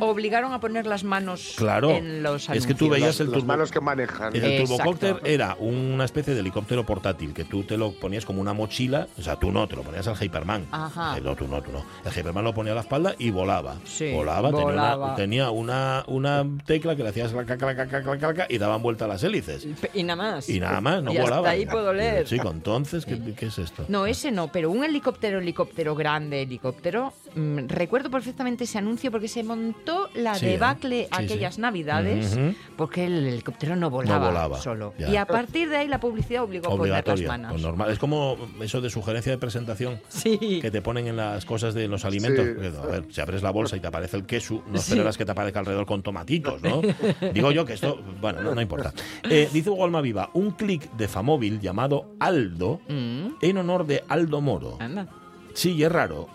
[0.00, 1.90] obligaron a poner las manos Claro.
[1.90, 2.78] en los Es que anuncios.
[2.78, 4.34] tú veías el las turbo- manos que manejan.
[4.34, 4.76] El Exacto.
[4.76, 9.06] turbocópter era una especie de helicóptero portátil que tú te lo ponías como una mochila,
[9.18, 10.66] o sea, tú no, te lo ponías al Hyperman.
[10.70, 11.16] Ajá.
[11.16, 11.84] Eh, no, tú no, tú no.
[12.04, 13.76] El Hyperman lo ponía a la espalda y volaba.
[13.84, 15.14] Sí, volaba, tenía una- volaba.
[15.16, 18.82] Tenía, una, una, tecla que le hacías clac, clac, clac, clac, clac, clac, y daban
[18.82, 19.66] vuelta las hélices.
[19.94, 20.48] Y nada más.
[20.48, 21.36] Y nada más, no y volaba.
[21.38, 22.26] Hasta ahí puedo leer.
[22.26, 23.84] Sí, con Entonces, ¿qué, qué es esto?
[23.88, 27.12] No, ese no, pero un helicóptero, helicóptero grande, helicóptero.
[27.34, 31.08] mm, recuerdo perfectamente ese anuncio porque se montó la Sí, debacle ¿eh?
[31.16, 31.60] Sí, aquellas sí.
[31.60, 32.38] navidades
[32.76, 34.94] porque el helicóptero no volaba, volaba, solo.
[34.98, 35.08] ya.
[35.10, 37.52] Y a partir de ahí la publicidad obligó a poner las manos.
[37.52, 37.90] Pues normal.
[37.90, 40.58] Es como eso de sugerencia de presentación Sí.
[40.62, 42.46] que te ponen en las cosas de los alimentos.
[42.82, 44.92] A ver, si abres la bolsa y te aparece el queso, no Sí.
[44.92, 46.80] esperarás que te aparezca alrededor con tomatitos, ¿no?
[47.34, 48.92] Digo yo que esto, bueno, no, no importa.
[49.28, 52.14] Eh, dice Hugo Almaviva, un clic de Famóvil llamado
[52.52, 54.76] Aldo Mm, en honor de Aldo Moro.
[54.80, 55.06] anda.
[55.54, 56.28] Sí, y es raro.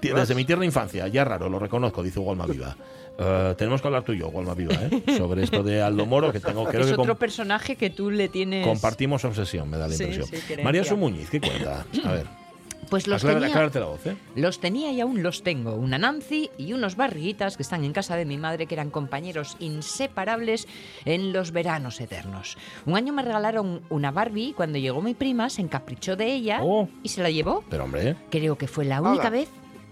[0.00, 2.76] Desde mi tierna infancia, ya es raro, lo reconozco, dice Hugo Almaviva.
[3.20, 5.02] Eh, tenemos que hablar tú y yo, Almaviva, ¿eh?
[5.18, 8.28] sobre esto de Aldo Moro, que tengo, creo es que otro personaje que tú le
[8.28, 8.64] tienes.
[8.64, 10.26] compartimos obsesión, me da la Sí, impresión.
[10.28, 10.62] sí, creencia.
[10.64, 11.84] María Sumuñiz, ¿qué cuenta?
[12.04, 12.26] A ver,
[12.90, 14.16] Pues los tenía, aclárate la voz, ¿eh?
[14.34, 15.74] los tenía y aún los tengo.
[15.74, 19.56] Una Nancy y unos barriguitas que están en casa de mi madre, que eran compañeros
[19.60, 20.66] inseparables
[21.04, 22.56] en los veranos eternos.
[22.86, 26.60] Un año me regalaron una Barbie y cuando llegó mi prima se encaprichó de ella
[26.62, 26.88] Oh.
[27.02, 27.64] y se la llevó.
[27.68, 28.16] Pero hombre.
[28.30, 29.48] Creo que fue la única vez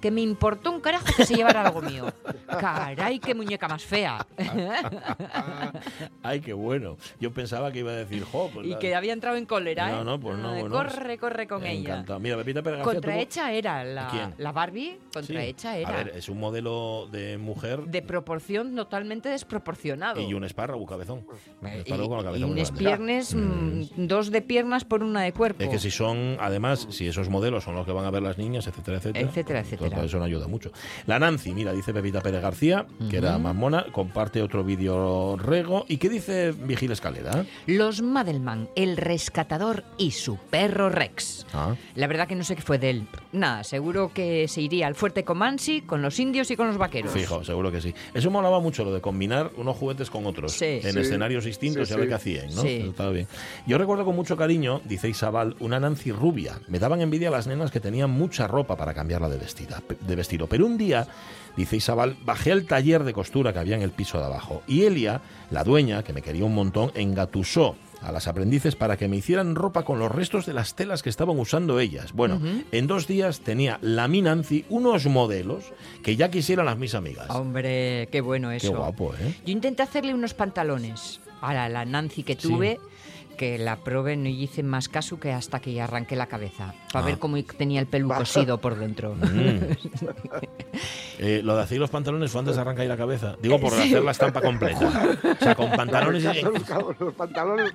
[0.06, 2.06] que me importó un carajo que se llevara algo mío.
[2.46, 4.24] Caray, qué muñeca más fea.
[6.22, 6.96] Ay, qué bueno.
[7.20, 9.88] Yo pensaba que iba a decir, jo, pues y la- que había entrado en cólera,
[9.88, 9.92] ¿eh?
[9.92, 11.90] No, no, pues no, Ay, bueno, corre, corre con ella.
[11.94, 12.20] Encantado.
[12.20, 14.34] Mira, Pepita Pérez García tuvo- Contrahecha era la, ¿Quién?
[14.38, 14.98] la Barbie, Sí.
[15.12, 15.88] contrahecha era.
[15.88, 20.20] A ver, es un modelo de mujer de proporción totalmente desproporcionado.
[20.20, 21.26] y un espárrago cabezón.
[21.62, 22.78] Un Y- espárrago con la y cabeza muy grande.
[22.78, 25.64] piernas, mm, dos de piernas por una de cuerpo.
[25.64, 28.38] Es que si son, además, si esos modelos son los que van a ver las
[28.38, 29.26] niñas, etcétera, etcétera.
[29.28, 30.70] Etcétera, pues, Eso no ayuda mucho.
[31.06, 35.84] La Nancy, mira, dice Pepita Pérez García, que era más mona, comparte otro vídeo rego.
[35.88, 37.44] ¿Y qué dice Vigil Escalera?
[37.66, 41.46] Los Madelman, el rescatador y su perro Rex.
[41.52, 41.74] Ah.
[41.94, 43.08] La verdad que no sé qué fue de él.
[43.32, 47.12] Nada, seguro que se iría al fuerte Comansi con los indios y con los vaqueros.
[47.12, 47.94] Fijo, seguro que sí.
[48.14, 50.80] Eso molaba mucho, lo de combinar unos juguetes con otros Sí.
[50.82, 50.98] en Sí.
[51.00, 52.08] escenarios distintos Sí, y a ver sí.
[52.08, 52.62] qué hacían, ¿no?
[52.62, 52.68] Sí.
[52.88, 53.26] Estaba bien.
[53.66, 56.60] Yo recuerdo con mucho cariño, dice Isabel, una Nancy rubia.
[56.68, 60.46] Me daban envidia las nenas que tenían mucha ropa para cambiarla de, vestida, de vestido.
[60.46, 61.06] Pero un día,
[61.56, 64.62] dice Isabel, bajé al taller de costura que había en el piso de abajo.
[64.66, 69.08] Y Elia, la dueña, que me quería un montón, engatusó a las aprendices para que
[69.08, 72.12] me hicieran ropa con los restos de las telas que estaban usando ellas.
[72.12, 76.94] Bueno, en dos días tenía la mi Nancy unos modelos que ya quisieran las mis
[76.94, 77.30] amigas.
[77.30, 78.70] Hombre, qué bueno eso.
[78.70, 79.34] Qué guapo, ¿eh?
[79.46, 82.48] Yo intenté hacerle unos pantalones a la, la Nancy que Sí.
[83.36, 87.08] Que la probé no hice más caso que hasta que arranqué la cabeza, para Ah.
[87.08, 89.14] ver cómo tenía el pelo cosido por dentro.
[89.14, 89.60] Mm.
[91.18, 93.36] Eh, lo de hacer los pantalones fue antes de arrancar ahí la cabeza.
[93.40, 95.16] Digo, por hacer la estampa completa.
[95.40, 97.72] O sea, con pantalones y, Los, cabos, los pantalones.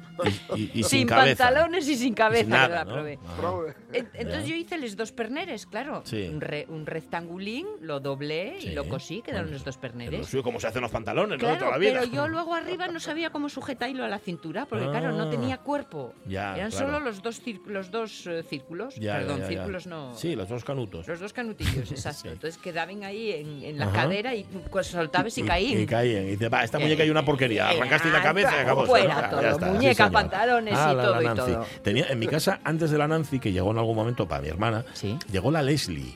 [0.56, 1.46] y- y- y sin, sin cabeza.
[1.46, 2.94] pantalones y sin cabeza Sin nada, que la ¿no?
[3.38, 3.76] probé.
[3.94, 6.04] En- Entonces yo hice los dos perneres, claro.
[6.06, 6.28] Sí.
[6.32, 8.68] Un, re- un rectangulín, lo doblé Sí.
[8.70, 10.30] y lo cosí, quedaron Bueno, los dos lo perneres.
[10.44, 11.40] como se hacen los pantalones, ¿no?
[11.40, 11.94] Claro, toda la vida.
[12.02, 15.32] pero yo luego arriba no sabía cómo sujetarlo a la cintura, porque claro, no Ah.
[15.52, 16.14] Tenía cuerpo.
[16.26, 16.86] Ya, Eran claro.
[16.86, 18.96] solo los dos, los dos eh, círculos.
[18.96, 20.16] Ya, Perdón, ya, círculos no.
[20.16, 21.08] Sí, los dos canutos.
[21.08, 22.22] Los dos canutillos, exacto.
[22.24, 22.28] Sí.
[22.30, 24.04] Entonces quedaban ahí en, en la Ajá.
[24.04, 25.82] cadera y pues, soltabas y, caían.
[25.82, 26.24] Y, caían.
[26.24, 27.70] Y dice, va, esta muñeca hay una porquería.
[27.70, 28.86] Arrancaste la cabeza y acabó.
[28.86, 31.66] fuera todo, está, muñeca, pantalones y Ah, la todo y todo.
[31.84, 34.48] Tenía, en mi casa, antes de la Nancy, que llegó en algún momento para mi
[34.50, 35.18] hermana, Sí.
[35.32, 36.14] llegó la Leslie.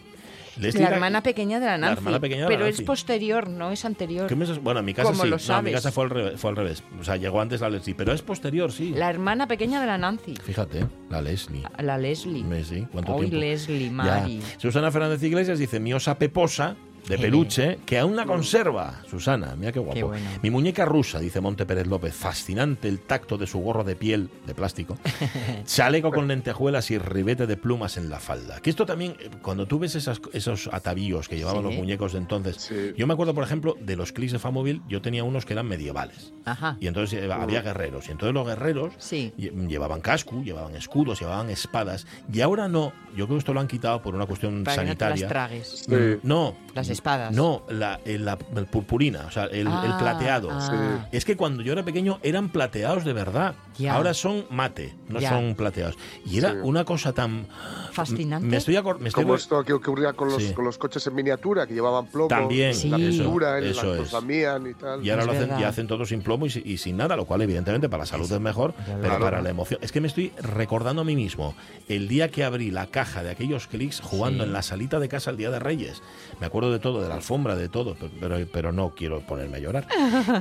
[0.58, 1.98] Leslie La era- hermana pequeña de la La Nancy.
[2.00, 2.82] hermana pequeña de la pero Nancy.
[2.82, 4.30] es posterior, no es anterior.
[4.62, 5.30] Bueno, en mi casa ¿Cómo sí.
[5.30, 6.84] lo No, en mi casa fue al, revés, fue al revés.
[7.00, 7.96] O sea, llegó antes la Leslie.
[7.96, 8.92] Pero es posterior, sí.
[8.96, 10.36] La hermana pequeña de la Nancy.
[10.44, 11.64] Fíjate, la Leslie.
[11.80, 12.44] La Leslie.
[12.44, 13.38] Me- sí, ¿cuánto Hoy tiempo?
[13.46, 13.92] Leslie, Ya.
[13.92, 14.42] Mari.
[14.58, 16.76] Susana Fernández Iglesias dice, mi osa peposa
[17.08, 17.18] de Eh.
[17.20, 19.02] peluche, que aún la conserva.
[19.10, 19.94] Susana, mira qué guapo.
[19.94, 20.28] Qué bueno.
[20.42, 24.30] Mi muñeca rusa, dice Monte Pérez López, fascinante el tacto de su gorro de piel,
[24.48, 24.98] de plástico,
[25.66, 28.60] chaleco con lentejuelas y ribete de plumas en la falda.
[28.62, 31.70] Que esto también, eh, cuando tú ves esas- esos atavíos que llevaban Sí.
[31.70, 32.94] los muñecos de entonces, Sí.
[32.98, 35.68] yo me acuerdo, por ejemplo, de los clics de Famóvil, yo tenía unos que eran
[35.68, 36.34] medievales.
[36.46, 36.78] Ajá.
[36.80, 38.08] Y entonces eh, había guerreros.
[38.08, 39.34] Y entonces los guerreros Sí.
[39.38, 42.06] lle- llevaban casco, llevaban escudos, llevaban espadas.
[42.32, 42.94] Y ahora no.
[43.16, 45.20] Yo creo que esto lo han quitado por una cuestión Para que no te las
[45.20, 45.28] sanitaria.
[45.28, 45.84] tragues.
[45.88, 45.92] Sí.
[45.96, 46.56] Mm, No.
[46.76, 47.32] Las espadas.
[47.34, 50.50] No, la, eh, la- el purpurina, o sea, el, el Ah, plateado.
[50.52, 51.08] ah.
[51.12, 53.56] Es que cuando yo era pequeño eran plateados de verdad.
[53.78, 53.96] Ya.
[53.96, 55.30] Ahora son mate, no Ya.
[55.30, 55.96] son plateados.
[56.26, 56.58] Y era Sí.
[56.64, 57.48] una cosa tan...
[57.92, 58.46] Fascinante.
[58.48, 60.54] Me estoy me estoy Como esto que ocurría con los, Sí.
[60.54, 62.90] con los coches en miniatura, que llevaban plomo, También, Sí.
[62.90, 64.12] la eso- pintura, en eso la es.
[64.14, 65.06] lamían y tal.
[65.06, 65.60] Y ahora Es lo hacen, verdad.
[65.62, 68.06] y hacen todo sin plomo y, si- y sin nada, lo cual evidentemente para la
[68.08, 69.20] salud es mejor, pero Claro.
[69.24, 69.80] para la emoción.
[69.82, 71.56] Es que me estoy recordando a mí mismo
[71.88, 74.48] el día que abrí la caja de aquellos clics jugando Sí.
[74.50, 76.02] en la salita de casa el día de Reyes.
[76.42, 79.58] Me acuerdo de todo, de la alfombra, de todo, pero, pero, pero no quiero ponerme
[79.58, 79.88] a llorar.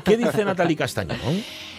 [0.04, 1.18] ¿Qué dice Natalie Castañón?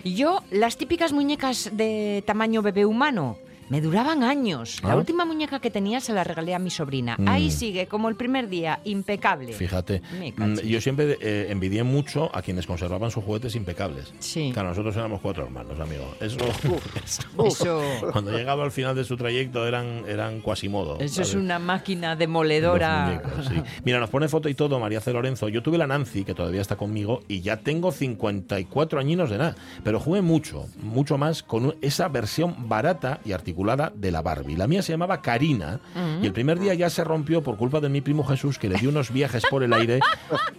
[0.04, 3.38] Yo, las típicas muñecas de tamaño bebé humano,
[3.70, 4.80] Me duraban años.
[4.84, 4.96] La Ah.
[4.96, 7.16] última muñeca que tenía se la regalé a mi sobrina.
[7.18, 7.28] Mm.
[7.28, 9.54] Ahí sigue, como el primer día, impecable.
[9.54, 10.02] Fíjate,
[10.38, 14.14] mm, yo siempre eh, envidié mucho a quienes conservaban sus juguetes impecables.
[14.20, 14.52] Sí.
[14.54, 16.14] Claro, nosotros éramos cuatro hermanos, amigo.
[16.22, 16.38] Eso,
[17.46, 20.96] Eso, cuando llegaba al final de su trayecto eran, eran cuasimodo.
[21.00, 21.34] eso es ¿sabes?
[21.44, 23.06] una máquina demoledora.
[23.24, 23.62] muñecos, sí.
[23.84, 25.12] Mira, nos pone foto y todo María C.
[25.12, 25.50] Lorenzo.
[25.50, 29.56] Yo tuve la Nancy, que todavía está conmigo, y ya tengo 54 añinos de nada.
[29.84, 33.55] Pero jugué mucho, mucho más con esa versión barata y articulada
[33.96, 34.58] de la Barbie.
[34.58, 35.80] La mía se llamaba Karina,
[36.22, 38.78] y el primer día ya se rompió por culpa de mi primo Jesús, que le
[38.78, 40.02] dio unos viajes por el aire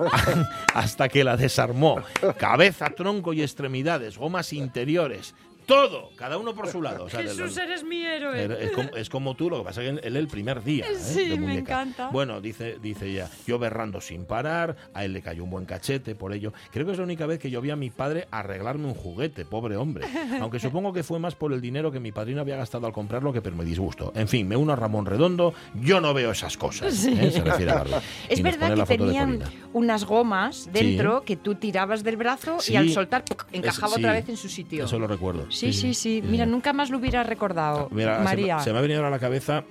[0.74, 1.96] hasta que la desarmó.
[2.38, 5.34] Cabeza, tronco y extremidades, gomas interiores.
[5.66, 7.04] Todo, cada uno por su lado.
[7.04, 8.44] O sea, de- Jesús, eres mi héroe.
[8.64, 10.86] Es como, es como tú, lo que pasa es que él el primer día.
[10.86, 10.94] ¿eh?
[10.96, 12.08] Sí, de me encanta.
[12.10, 16.14] Bueno, dice, dice ella, yo berrando sin parar, a él le cayó un buen cachete
[16.14, 16.52] por ello.
[16.70, 19.44] Creo que es la única vez que yo vi a mi padre arreglarme un juguete,
[19.44, 20.06] pobre hombre.
[20.40, 23.32] Aunque supongo que fue más por el dinero que mi padrino había gastado al comprarlo
[23.32, 24.12] que por mi disgusto.
[24.14, 26.94] En fin, me uno a Ramón Redondo, yo no veo esas cosas.
[26.94, 27.12] Sí.
[27.20, 27.30] ¿eh?
[27.32, 27.84] Se refiere a.
[28.28, 29.40] Es verdad que tenían
[29.72, 32.72] unas gomas dentro que tú tirabas del brazo Sí.
[32.72, 33.46] y al soltar ¡puc!
[33.52, 34.84] encajaba Es- otra vez en su sitio.
[34.84, 35.46] Eso lo recuerdo.
[35.56, 36.22] Sí, sí, sí.
[36.24, 37.88] Mira, nunca más lo hubiera recordado.
[37.90, 38.58] Mira, se me- María.
[38.60, 39.64] Se, me ha venido ahora a la cabeza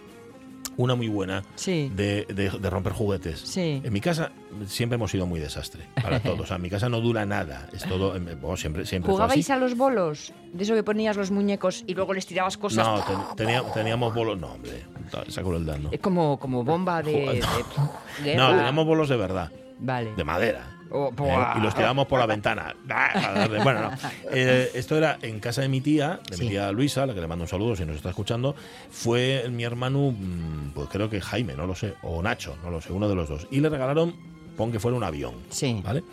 [0.77, 1.89] una muy buena Sí.
[1.95, 3.39] de, de- de romper juguetes.
[3.39, 3.81] Sí.
[3.83, 4.31] En mi casa
[4.67, 6.41] siempre hemos sido muy desastre para todos.
[6.41, 7.69] O sea, en mi casa no dura nada.
[7.71, 8.15] Es todo.
[8.15, 10.33] em, bueno, siempre, siempre ¿Jugabais a los bolos?
[10.51, 12.85] De eso que ponías los muñecos y luego les tirabas cosas.
[12.85, 14.37] No, ten- tenía- teníamos bolos.
[14.37, 14.83] No, hombre,
[15.27, 15.89] esa crueldad no.
[15.91, 17.41] Es como, como bomba de, de
[18.23, 18.49] guerra.
[18.51, 20.13] No, teníamos bolos de verdad, Vale.
[20.15, 20.74] de madera.
[20.91, 21.43] Oh, ¿eh?
[21.57, 22.75] y los tirábamos por la ventana.
[23.63, 23.91] Bueno, no.
[24.31, 26.43] Eh, esto era en casa de mi tía, de Sí.
[26.43, 28.55] mi tía Luisa, la que le mando un saludo si nos está escuchando.
[28.91, 32.81] Fue mi hermano, mm, pues creo que Jaime, no lo sé, o Nacho, no lo
[32.81, 33.47] sé, uno de los dos.
[33.51, 34.15] Y le regalaron,
[34.55, 35.33] pon que fuera un avión.
[35.49, 35.81] Sí.
[35.83, 36.03] ¿Vale?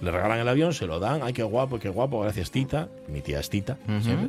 [0.00, 3.20] Le regalan el avión, se lo dan, ay, qué guapo, qué guapo, gracias Tita, mi
[3.20, 3.78] tía es Tita,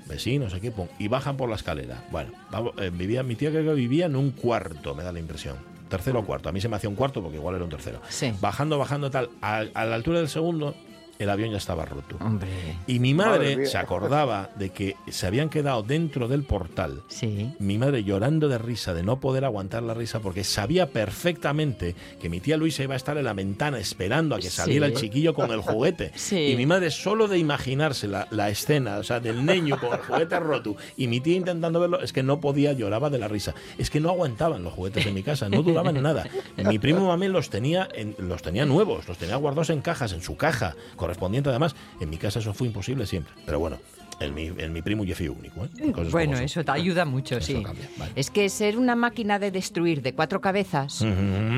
[0.07, 2.03] vecino, no sé qué, y bajan por la escalera.
[2.09, 5.19] Bueno, vamos, eh, vivía, mi tía creo que vivía en un cuarto, me da la
[5.19, 5.57] impresión.
[5.89, 7.99] Tercero o cuarto, a mí se me hacía un cuarto porque igual era un tercero.
[8.09, 8.31] Sí.
[8.39, 10.75] Bajando, bajando, tal, a, a la altura del segundo,
[11.19, 12.15] el avión ya estaba roto.
[12.21, 12.47] Hombre.
[12.87, 17.51] Y mi Madre madre se acordaba de que se habían quedado dentro del portal Sí.
[17.59, 22.29] mi madre llorando de risa, de no poder aguantar la risa, porque sabía perfectamente que
[22.29, 24.55] mi tía Luisa iba a estar en la ventana esperando a que Sí.
[24.55, 26.11] saliera el chiquillo con el juguete.
[26.15, 26.37] Sí.
[26.53, 29.99] Y mi madre, solo de imaginarse la, la escena, o sea, del niño con el
[29.99, 33.53] juguete roto y mi tía intentando verlo, es que no podía, lloraba de la risa.
[33.77, 36.25] Es que no aguantaban los juguetes en mi casa, no duraban nada.
[36.55, 40.21] Mi primo Mamén los tenía, en- los tenía nuevos, los tenía guardados en cajas, en
[40.21, 40.75] su caja,
[41.09, 41.75] correspondiente además.
[41.99, 43.33] En mi casa eso fue imposible siempre.
[43.45, 43.77] Pero bueno,
[44.19, 45.65] en mi, en mi primo yo fui único.
[45.65, 45.69] ¿eh?
[46.11, 47.63] Bueno, eso te ayuda mucho, Eso sí.
[47.63, 48.11] cambia, vale.
[48.15, 51.03] Es que ser una máquina de destruir de cuatro cabezas,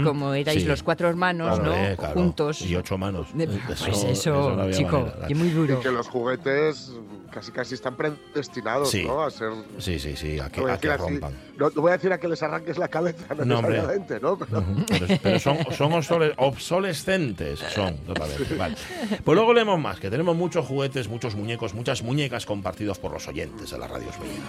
[0.04, 0.68] como erais Sí.
[0.68, 1.74] los cuatro hermanos, ¿no?
[1.98, 2.14] claro.
[2.14, 2.62] Juntos.
[2.62, 3.28] Y ocho manos.
[3.36, 5.32] De- Eh, pues eso, no chico, manera, claro.
[5.32, 5.80] y muy duro.
[5.80, 6.92] Y que los juguetes
[7.32, 9.04] casi casi están predestinados, Sí.
[9.06, 9.24] ¿no?
[9.24, 9.52] A ser.
[9.80, 11.34] Sí, sí, sí, a que, no a a que así, rompan.
[11.58, 13.76] No, no voy a decir a que les arranques la cabeza No, hombre.
[13.76, 14.38] necesariamente, ¿no?
[14.38, 18.56] Pero- Pero, pero son, son obsole- obsolescentes, son totalmente.
[18.56, 18.76] Vale.
[19.24, 23.28] Pues luego leemos más, que tenemos muchos juguetes, muchos muñecos, muchas muñecas compartidos por los
[23.28, 24.42] oyentes de la radio Mía.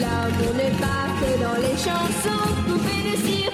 [0.00, 3.51] L'amour n'est pas que dans les chansons.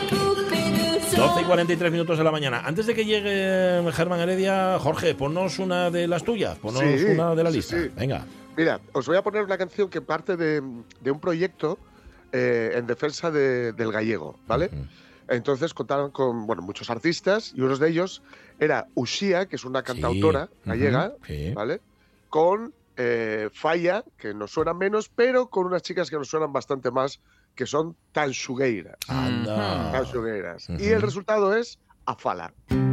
[1.19, 2.61] 12 y 43 minutos de la mañana.
[2.65, 7.35] Antes de que llegue Germán Heredia, Jorge, ponnos una de las tuyas, ponnos Sí, una
[7.35, 7.77] de la sí, lista.
[7.83, 7.91] sí.
[7.97, 8.25] Venga.
[8.57, 10.63] Mira, os voy a poner una canción que parte de,
[11.01, 11.79] de un proyecto
[12.33, 14.71] eh, en defensa de- del gallego, ¿vale?
[15.29, 18.23] Entonces contaron con bueno, muchos artistas y uno de ellos
[18.59, 21.53] era Uxía, que es una cantautora gallega, sí.
[21.55, 21.81] ¿vale?
[22.29, 26.91] Con eh, Falla, que nos suena menos, pero con unas chicas que nos suenan bastante
[26.91, 27.21] más,
[27.59, 28.97] que son Tansugueiras.
[29.09, 29.91] Anda.
[29.91, 30.69] Tansugueiras.
[30.69, 30.81] Ujú.
[30.81, 32.55] Y el resultado es Afala.
[32.71, 32.88] O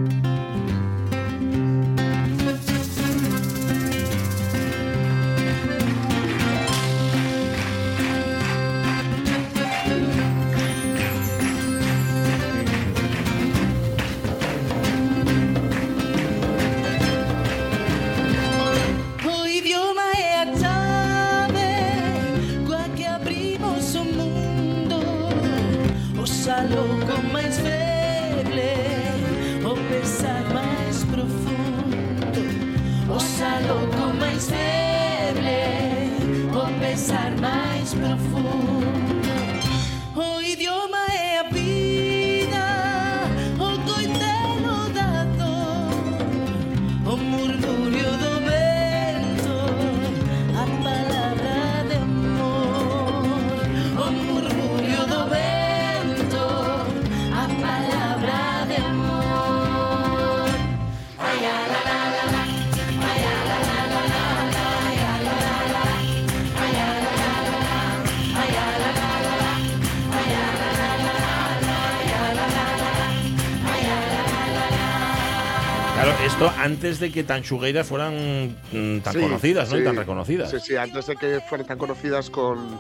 [76.66, 79.78] antes de que Tanchugueiras fueran mm, tan Sí, conocidas, ¿no?
[79.78, 79.86] Y sí.
[79.86, 80.52] tan reconocidas.
[80.52, 82.78] Sí, sí, antes de que fueran tan conocidas con,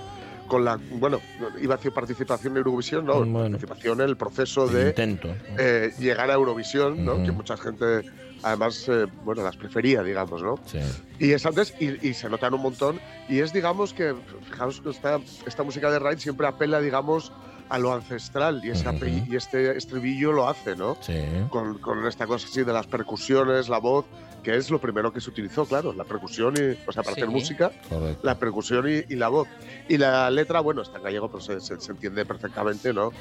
[0.47, 0.77] con la.
[0.91, 1.19] Bueno,
[1.61, 3.57] iba a decir participación en Eurovisión, no, Bueno.
[3.57, 5.29] participación en el proceso de intento.
[5.57, 7.15] eh, llegar a Eurovisión, ¿no?
[7.15, 7.25] Ujú.
[7.25, 8.01] Que mucha gente,
[8.43, 10.59] además, eh, bueno, las prefería, digamos, ¿no?
[10.65, 10.79] Sí.
[11.19, 14.13] Y es antes, y, y se notan un montón, y es, digamos, que,
[14.49, 17.31] fijaos que esta, esta música de Raid siempre apela, digamos,
[17.69, 20.97] a lo ancestral, y, este estribillo lo hace, ¿no?
[21.01, 21.19] Sí.
[21.49, 24.05] Con, con esta cosa así de las percusiones, la voz,
[24.43, 27.27] que es lo primero que se utilizó, claro, la percusión, y, o sea, para hacer
[27.27, 28.19] música, Correcto.
[28.21, 29.47] la percusión y, y la voz.
[29.89, 33.11] Y la letra, bueno, está en gallego, pero se, se- se entiende perfectamente, ¿no?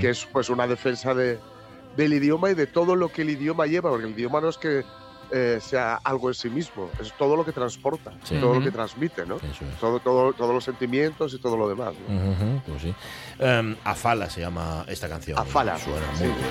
[0.00, 1.38] Que es pues una defensa de,
[1.96, 4.58] del idioma y de todo lo que el idioma lleva, porque el idioma no es
[4.58, 4.84] que
[5.30, 8.36] eh, sea algo en sí mismo, es todo lo que transporta, Sí.
[8.40, 9.36] todo lo que transmite, ¿no?
[9.36, 9.78] Eso es.
[9.80, 11.94] Todo, todo, todos los sentimientos y todo lo demás.
[12.66, 12.94] pues sí.
[13.38, 15.38] Em, Afala se llama esta canción.
[15.38, 15.78] Afala.
[15.78, 16.48] Suena muy bien.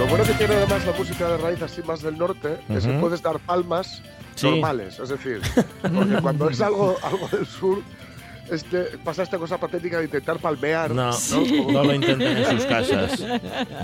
[0.00, 2.92] Lo bueno que tiene además la música de raíz así más del norte es que
[2.94, 4.02] puedes dar palmas
[4.34, 4.48] Sí.
[4.48, 5.42] normales, es decir,
[5.82, 7.82] porque cuando es algo, algo del sur
[8.50, 10.90] este, pasa esta cosa patética de intentar palmear.
[10.90, 11.10] No,
[11.72, 13.24] no lo intenten en sus casas.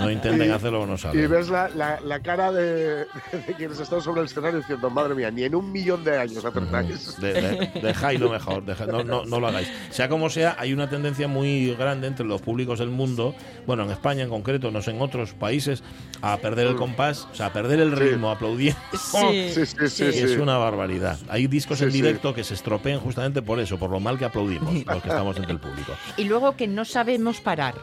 [0.00, 1.30] No intenten Y- hacerlo o no Y saben.
[1.30, 5.30] ves la, la, la cara de, de quienes están sobre el escenario diciendo, madre mía,
[5.30, 7.18] ni en un millón de años acertáis.
[7.20, 9.68] De, de- dejáislo mejor, deja- no, no- no lo hagáis.
[9.90, 13.34] Sea como sea, hay una tendencia muy grande entre los públicos del mundo,
[13.66, 15.82] bueno, en España en concreto, no sé, en otros países,
[16.22, 18.00] a perder el compás, o sea, a perder el Sí.
[18.02, 18.78] ritmo, aplaudiendo.
[18.96, 19.50] Sí.
[19.54, 20.18] Sí, sí, sí, Y sí.
[20.20, 21.18] Es una barbaridad.
[21.28, 21.96] Hay discos Sí, en sí.
[22.02, 24.24] directo que se estropean justamente por eso, por lo mal que
[24.56, 25.92] aplaudimos los que estamos entre el público.
[26.16, 27.74] Y luego que no sabemos parar.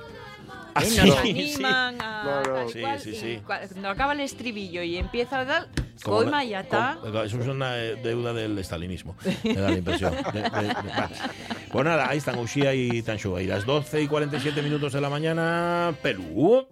[0.76, 0.86] Ah, ¿eh?
[0.88, 1.30] sí, Nos sí.
[1.30, 2.70] animan a No, no.
[2.70, 3.40] Sí, cual, sí, y sí.
[3.46, 5.68] Cuando acaba el estribillo y empieza a dar,
[6.32, 6.98] la- ya está.
[7.00, 10.14] como- eso es una eh, deuda del estalinismo, me da la impresión.
[10.34, 11.10] De- de- de- va.
[11.72, 13.42] pues nada, ahí están Ushia y Tanshuga.
[13.44, 16.68] Y las 12 y 47 minutos de la mañana, Perú.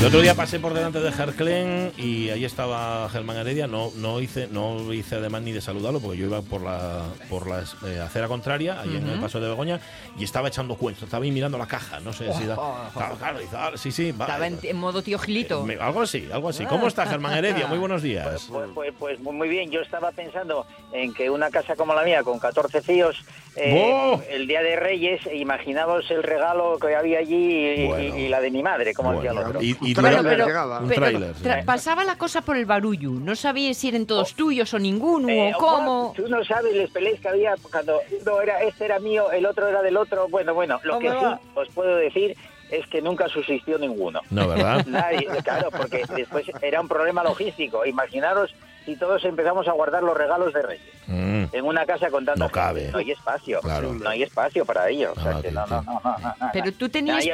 [0.00, 3.66] El otro día pasé por delante de Jerclen y ahí estaba Germán Heredia.
[3.66, 7.46] No, no hice, no hice además ni de saludarlo porque yo iba por la por
[7.46, 9.78] la eh, acera contraria, ahí en el paso de Begoña,
[10.18, 12.00] y estaba echando cuentos, estaba ahí mirando la caja.
[12.00, 12.56] No sé si da,
[12.94, 14.24] claro, claro, dice, "Ah, sí, sí, va".
[14.24, 15.64] Estaba en, en modo tío Gilito.
[15.66, 16.64] Me- algo así, algo así.
[16.64, 17.66] ¿Cómo está Germán Heredia?
[17.66, 18.48] Muy buenos días.
[18.50, 22.22] Pues, pues, pues muy bien, yo estaba pensando en que una casa como la mía,
[22.22, 23.22] con 14 fíos,
[23.56, 24.22] eh, ¡Oh!
[24.30, 27.34] el Día de Reyes, imaginaos el regalo que había allí
[27.82, 28.28] y, Bueno.
[28.30, 29.60] la de mi madre, como decía el Bueno, otro.
[29.62, 30.78] y, y Un tráiler dura- pero- llegaba.
[30.80, 31.34] un Pero tráiler.
[31.34, 31.44] sí.
[31.44, 33.10] tra- pasaba la cosa por el barullo.
[33.10, 36.12] No sabía si eran todos tuyos o ninguno Eh, o cómo.
[36.16, 39.66] Tú no sabes les peleas que había cuando uno era, este era mío, el otro
[39.68, 40.28] era del otro.
[40.28, 41.40] Bueno, bueno, lo que ¿Cómo sí va?
[41.54, 42.36] os puedo decir
[42.70, 44.20] es que nunca subsistió ninguno.
[44.30, 44.84] No, ¿verdad?
[44.86, 47.84] Nadie, claro, porque después era un problema logístico.
[47.84, 52.24] Imaginaros si todos empezamos a guardar los regalos de Reyes Mm, en una casa con
[52.24, 52.54] tanta No gente.
[52.60, 52.88] cabe.
[52.92, 53.58] No hay espacio.
[53.62, 53.92] Claro.
[53.94, 55.12] No hay espacio para ello.
[55.16, 55.70] O sea, que sí, no, sí.
[55.72, 56.50] no, no, no, no, no.
[56.52, 57.24] Pero tú tenías,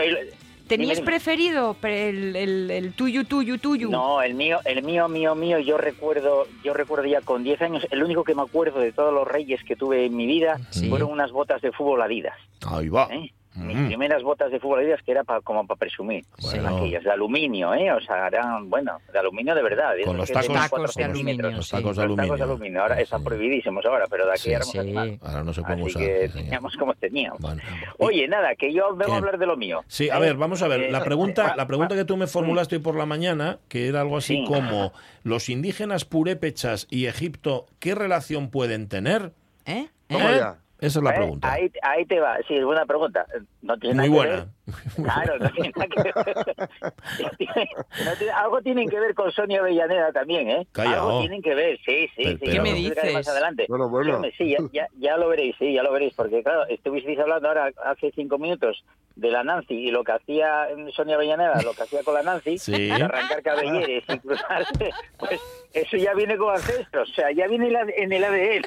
[0.66, 3.88] tenías dime, preferido pre- el, el- el tuyo, tuyo, tuyo.
[3.88, 7.86] No, el mío, el mío, mío, mío, yo recuerdo, yo recuerdo ya con 10 años,
[7.90, 10.88] el único que me acuerdo de todos los reyes que tuve en mi vida Sí.
[10.88, 12.36] fueron unas botas de fútbol Adidas.
[12.66, 13.08] Ahí va.
[13.12, 13.32] ¿eh?
[13.56, 13.86] Mis Mm.
[13.86, 16.24] primeras botas de fútbol que era pa- como para presumir.
[16.42, 16.76] Bueno.
[16.76, 17.90] Aquellas de aluminio, ¿eh?
[17.92, 19.92] O sea, eran, bueno, de aluminio de verdad.
[20.04, 21.38] Con los tacos, Tacos cuatro de centímetros.
[21.40, 21.70] aluminio, Los sí.
[21.76, 22.24] tacos de Los aluminio.
[22.24, 23.24] tacos de aluminio, ahora están Sí.
[23.24, 24.78] prohibidísimos ahora, pero de aquí Sí, éramos sí.
[24.78, 25.20] animales.
[25.22, 26.02] Ahora no se pueden Así usar.
[26.02, 27.40] que teníamos como teníamos.
[27.40, 27.62] Bueno.
[27.98, 29.82] Oye, nada, que yo vengo a hablar de lo mío.
[29.88, 30.20] Sí, a ¿eh?
[30.20, 30.90] ver, vamos a ver.
[30.90, 34.16] La pregunta, la pregunta que tú me formulaste hoy por la mañana, que era algo
[34.18, 34.44] así Sí.
[34.46, 34.92] como
[35.24, 39.32] los indígenas purépechas y Egipto, ¿qué relación pueden tener?
[39.64, 39.88] ¿Eh?
[40.08, 40.36] Toma ¿Eh?
[40.38, 40.58] ya.
[40.78, 41.52] Esa es la Eh, pregunta.
[41.52, 43.26] Ahí, ahí te va, sí, es buena pregunta.
[43.62, 44.44] No tiene Muy nada que buena.
[44.44, 44.55] ver.
[44.96, 46.14] Claro, no tiene nada que ver.
[48.04, 50.66] No tiene- algo tienen que ver con Sonia Avellaneda también, ¿eh?
[50.72, 51.20] Calla, algo oh.
[51.20, 52.22] tienen que ver, sí, sí.
[52.24, 53.12] Pero- sí ¿Qué me dices?
[53.12, 53.66] Más adelante.
[53.68, 54.20] Bueno, bueno.
[54.36, 57.70] Sí, ya, ya, ya lo veréis, sí, ya lo veréis, porque claro, estuvisteis hablando ahora
[57.84, 62.02] hace cinco minutos de la Nancy y lo que hacía Sonia Avellaneda, lo que hacía
[62.02, 62.90] con la Nancy, Sí.
[62.90, 65.40] arrancar cabelleres y cruzarse, pues
[65.72, 68.64] eso ya viene con ancestros, o sea, ya viene en el ADN.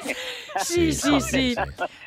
[0.61, 1.55] Sí, sí, sí.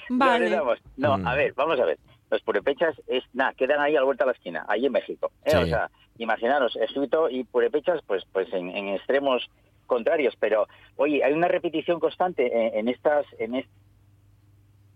[0.09, 0.51] Vale.
[0.97, 1.27] No, Mm.
[1.27, 1.99] a ver, vamos a ver.
[2.33, 5.31] Los purépechas es nada, quedan ahí a la vuelta de la esquina, ahí en México.
[5.45, 5.51] ¿eh?
[5.51, 5.57] Sí.
[5.59, 9.49] O sea, imaginaros, Egipto y purépechas, pues, pues en, en extremos
[9.87, 10.35] contrarios.
[10.41, 10.67] Pero,
[10.97, 13.69] oye, hay una repetición constante en, en estas, en est-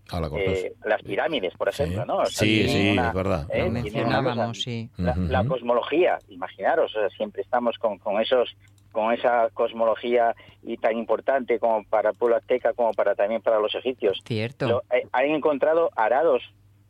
[0.08, 0.30] cortas.
[0.40, 1.82] eh, las pirámides, por Sí.
[1.82, 2.16] ejemplo, ¿no?
[2.18, 3.46] O sea, Sí, sí, una- es verdad.
[3.50, 3.68] ¿eh?
[3.68, 4.88] Mencionábamos, sí.
[4.96, 8.56] la, la cosmología, imaginaros, o sea, siempre estamos con, con esos
[8.92, 13.58] con esa cosmología y tan importante como para el pueblo azteca como para también para
[13.60, 14.22] los egipcios.
[14.24, 14.66] Cierto.
[14.68, 16.42] Lo- eh, han encontrado arados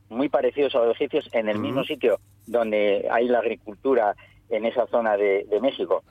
[0.09, 4.15] muy parecidos a los egipcios en el mismo sitio donde hay la agricultura
[4.49, 6.03] en esa zona de, de México.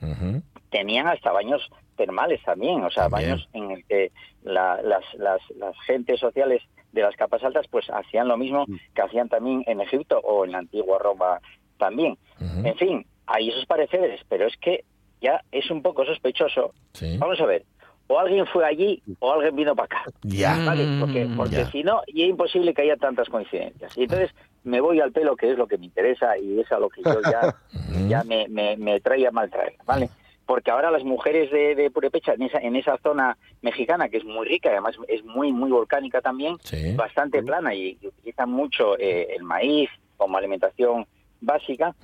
[0.70, 1.62] Tenían hasta baños
[1.96, 3.30] termales también, o sea, También.
[3.30, 7.86] baños en el que la- las, las, las gentes sociales de las capas altas pues
[7.90, 11.40] hacían lo mismo que hacían también en Egipto o en la antigua Roma
[11.78, 12.18] también.
[12.64, 14.84] En fin, hay esos pareceres, pero es que
[15.20, 16.74] ya es un poco sospechoso.
[16.92, 17.16] Sí.
[17.18, 17.64] Vamos a ver,
[18.08, 20.04] o alguien fue allí o alguien vino para acá.
[20.22, 20.56] Ya.
[20.64, 20.84] ¿vale?
[21.00, 21.70] Porque, porque Ya.
[21.70, 23.96] si no, y es imposible que haya tantas coincidencias.
[23.96, 24.30] Y entonces
[24.64, 27.02] me voy al pelo, que es lo que me interesa y es a lo que
[27.02, 27.54] yo ya,
[28.08, 30.08] ya me, me, me trae a mal traer, ¿vale?
[30.46, 34.24] Porque ahora las mujeres de, de Purepecha, en esa, en esa zona mexicana, que es
[34.24, 36.94] muy rica, además es muy, muy volcánica también, Sí.
[36.94, 41.04] bastante plana y, y utilizan mucho eh, el maíz como alimentación
[41.40, 41.94] básica,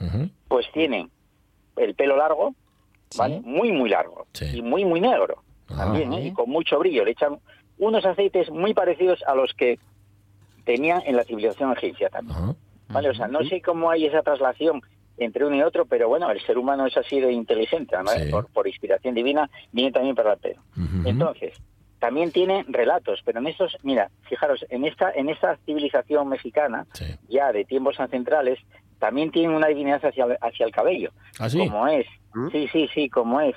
[0.48, 1.08] pues tienen
[1.76, 2.54] el pelo largo,
[3.16, 3.40] ¿vale?
[3.44, 4.26] Muy, muy largo.
[4.32, 4.58] Sí.
[4.58, 5.42] Y muy, muy negro.
[5.66, 6.26] También, ¿eh?
[6.26, 7.04] Y con mucho brillo.
[7.04, 7.38] Le echan
[7.78, 9.78] unos aceites muy parecidos a los que
[10.64, 12.36] tenían en la civilización egipcia también.
[12.38, 12.54] Ajá.
[12.88, 13.08] ¿Vale?
[13.10, 14.82] O sea, no sé cómo hay esa traslación
[15.16, 18.10] entre uno y otro, pero bueno, el ser humano es así de inteligente, ¿no?
[18.10, 18.30] Sí.
[18.30, 20.60] por, por inspiración divina, viene también para el pelo.
[20.76, 21.08] Ujú.
[21.08, 21.54] Entonces,
[21.98, 27.04] también tiene relatos, pero en estos, mira, fijaros, en esta, en esta civilización mexicana, Sí.
[27.28, 28.58] ya de tiempos ancestrales,
[28.98, 31.10] también tiene una divinidad hacia, hacia el cabello.
[31.38, 31.58] ¿Ah, sí?
[31.58, 32.06] Como es,
[32.50, 33.54] sí, sí, sí, como es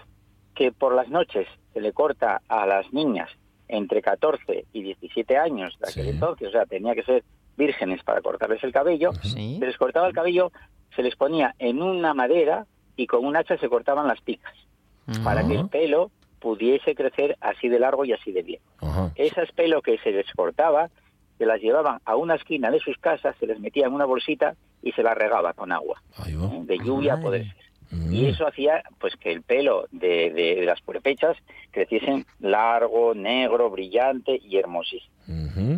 [0.56, 3.30] que por las noches se le corta a las niñas
[3.68, 6.10] entre 14 y 17 años de aquel Sí.
[6.12, 7.24] entonces, o sea, tenía que ser
[7.58, 9.58] vírgenes para cortarles el cabello, Sí.
[9.60, 10.52] se les cortaba el cabello,
[10.96, 12.66] se les ponía en una madera
[12.96, 14.54] y con un hacha se cortaban las picas
[15.24, 18.62] para que el pelo pudiese crecer así de largo y así de bien.
[19.16, 20.90] Esas pelo que se les cortaba,
[21.38, 24.56] se las llevaban a una esquina de sus casas, se les metía en una bolsita
[24.82, 26.02] y se las regaba con agua.
[26.26, 26.34] ¿eh?
[26.64, 27.56] de lluvia a poder ser.
[27.96, 28.14] Mm.
[28.14, 31.38] Y eso hacía pues que el pelo de, de- de las purepechas
[31.72, 35.14] creciesen largo, negro, brillante y hermosísimo.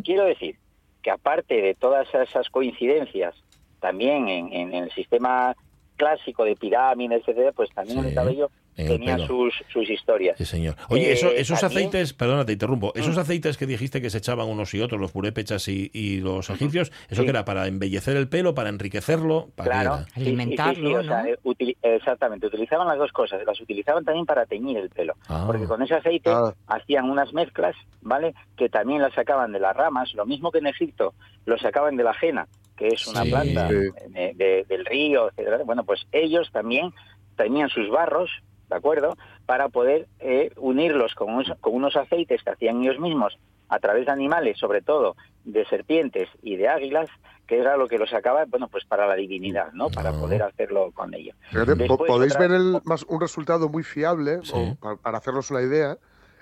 [0.04, 0.56] Quiero decir
[1.04, 3.34] que aparte de todas esas coincidencias,
[3.80, 5.56] también en, en el sistema
[5.96, 10.38] clásico de pirámides, etcétera, pues también Sí, el cabello en el tenía sus, sus historias.
[10.38, 10.76] Sí, señor.
[10.90, 13.20] Oye, Eh, eso- esos también- aceites, perdona, te interrumpo, esos Mm.
[13.20, 16.92] aceites que dijiste que se echaban unos y otros, los purépechas y, y los egipcios,
[17.10, 17.24] ¿eso Sí.
[17.26, 17.44] que era?
[17.44, 19.50] ¿Para embellecer el pelo, para enriquecerlo?
[19.56, 20.04] ¿Para Claro, era?
[20.06, 21.52] sí, sí, sí, Alimentarlo, sí, o sea, ¿no?
[21.60, 25.44] eh, exactamente, utilizaban las dos cosas, las utilizaban también para teñir el pelo, Ah.
[25.48, 26.54] porque con ese aceite Ah.
[26.68, 28.34] hacían unas mezclas, ¿vale?
[28.56, 31.14] Que también las sacaban de las ramas, lo mismo que en Egipto,
[31.46, 33.30] lo sacaban de la ajena, que es una Sí.
[33.32, 35.60] planta de- de- del río, etcétera.
[35.66, 36.92] Bueno, pues ellos también
[37.36, 38.30] tenían sus barros,
[38.70, 39.16] ¿de acuerdo?
[39.46, 43.38] Para poder eh, unirlos con unos, con unos aceites que hacían ellos mismos
[43.70, 47.10] a través de animales, sobre todo de serpientes y de águilas,
[47.48, 49.90] que era lo que los sacaba, bueno, pues para la divinidad, ¿no?
[49.90, 51.34] Para poder hacerlo con ello.
[51.50, 54.52] Fíjate, po- Después, podéis otra- ver el, más, un resultado muy fiable, Sí.
[54.54, 55.98] o pa- para hacernos una idea,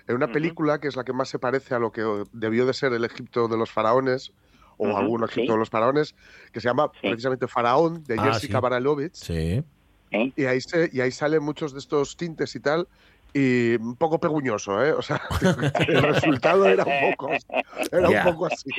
[0.07, 2.73] en una película que es la que más se parece a lo que debió de
[2.73, 4.31] ser el Egipto de los faraones,
[4.77, 5.53] o algún Egipto sí.
[5.53, 6.15] de los faraones,
[6.51, 7.07] que se llama Sí.
[7.09, 8.61] precisamente Faraón, de Ah, Jessica sí.
[8.61, 9.63] Baralovich, Sí.
[10.15, 10.31] ¿Eh?
[10.35, 12.87] y ahí, se, y ahí salen muchos de estos tintes y tal,
[13.33, 14.93] y un poco peguñoso, ¿eh?
[14.93, 15.21] O sea,
[15.87, 17.31] el resultado era un poco,
[17.91, 18.25] era Ya.
[18.25, 18.69] un poco así.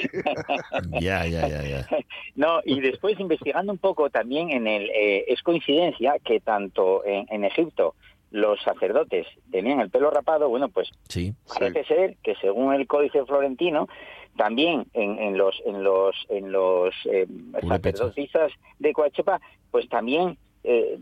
[1.01, 1.87] Ya, ya, ya, ya.
[2.35, 7.27] No, y después investigando un poco también en el eh, es coincidencia que tanto en,
[7.31, 7.95] en Egipto
[8.31, 11.33] los sacerdotes tenían el pelo rapado, bueno, pues Sí.
[11.59, 13.89] parece ser que según el Códice Florentino
[14.37, 17.27] también en, en los en los en los eh,
[17.69, 20.37] sacerdotisas de Coachepa, pues también
[20.69, 20.99] eh,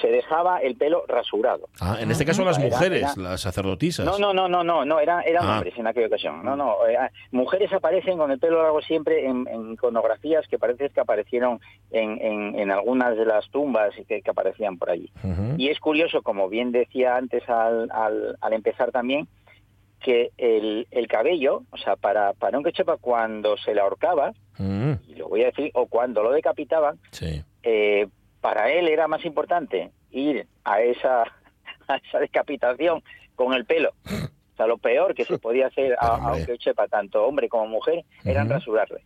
[0.00, 1.68] se dejaba el pelo rasurado.
[1.80, 4.06] Ah, en este caso las mujeres, era- las sacerdotisas.
[4.06, 5.54] No, no, no, no, no, no, eran, eran Ah.
[5.56, 6.42] hombres en aquella ocasión.
[6.44, 6.96] No, no, eh,
[7.30, 11.60] mujeres aparecen con el pelo largo siempre en, en iconografías que parece que aparecieron
[11.90, 15.10] en, en, en algunas de las tumbas que, que aparecían por allí.
[15.58, 19.28] Y es curioso, como bien decía antes al, al, al empezar también,
[20.00, 24.92] que el, el cabello, o sea, para, para un quechepa cuando se le ahorcaba, Mm,
[25.08, 27.42] y lo voy a decir, o cuando lo decapitaban, Sí.
[27.62, 28.06] eh,
[28.42, 31.22] para él era más importante ir a esa,
[31.88, 33.02] a esa decapitación
[33.34, 33.94] con el pelo.
[34.04, 36.44] O sea, lo peor que se podía hacer a, a un Hombre.
[36.44, 38.52] quechepa, tanto hombre como mujer, era Ujú.
[38.52, 39.02] rasurarle.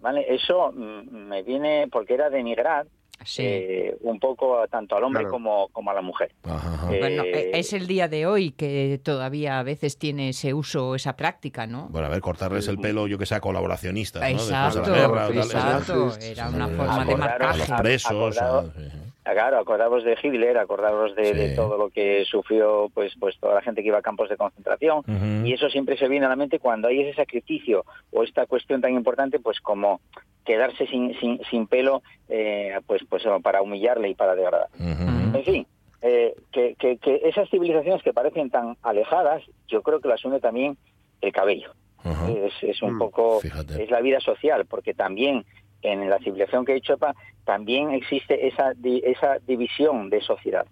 [0.00, 0.24] ¿Vale?
[0.28, 2.86] Eso mm, me viene porque era denigrar
[3.24, 3.42] Sí.
[3.44, 5.32] eh, un poco a- tanto al hombre Claro.
[5.32, 6.32] como, como a la mujer.
[6.44, 6.94] Ajá, ajá.
[6.94, 10.94] Eh, Bueno, e- es el día de hoy que todavía a veces tiene ese uso,
[10.94, 11.88] esa práctica, ¿no?
[11.90, 14.28] Bueno, a ver, cortarles el pelo, yo que sea colaboracionistas, ¿no?
[14.28, 16.10] Después de la Exacto, guerra o tal, eso- exacto.
[16.12, 17.82] sí, Era una sí, forma de A Acordaros- los marcaje.
[17.82, 18.10] presos.
[18.10, 18.98] acordado- sí, sí.
[19.26, 21.32] Ah, Claro, acordaros de Hitler, acordaros de, Sí.
[21.32, 24.36] de todo lo que sufrió pues pues toda la gente que iba a campos de
[24.36, 25.02] concentración
[25.46, 28.80] y eso siempre se viene a la mente cuando hay ese sacrificio o esta cuestión
[28.82, 30.00] tan importante pues como
[30.44, 34.68] quedarse sin, sin, sin pelo eh, pues pues para humillarle y para degradar.
[34.78, 35.38] Ujú.
[35.38, 35.66] En fin,
[36.02, 40.38] eh, que, que- que esas civilizaciones que parecen tan alejadas, yo creo que las une
[40.38, 40.76] también
[41.22, 41.72] el cabello.
[42.28, 43.82] Es, es un Mm, poco, fíjate.
[43.82, 45.46] es la vida social, porque también
[45.84, 47.14] en la civilización que he dicho, Epa,
[47.44, 50.66] también existe esa, di- esa división de sociedad.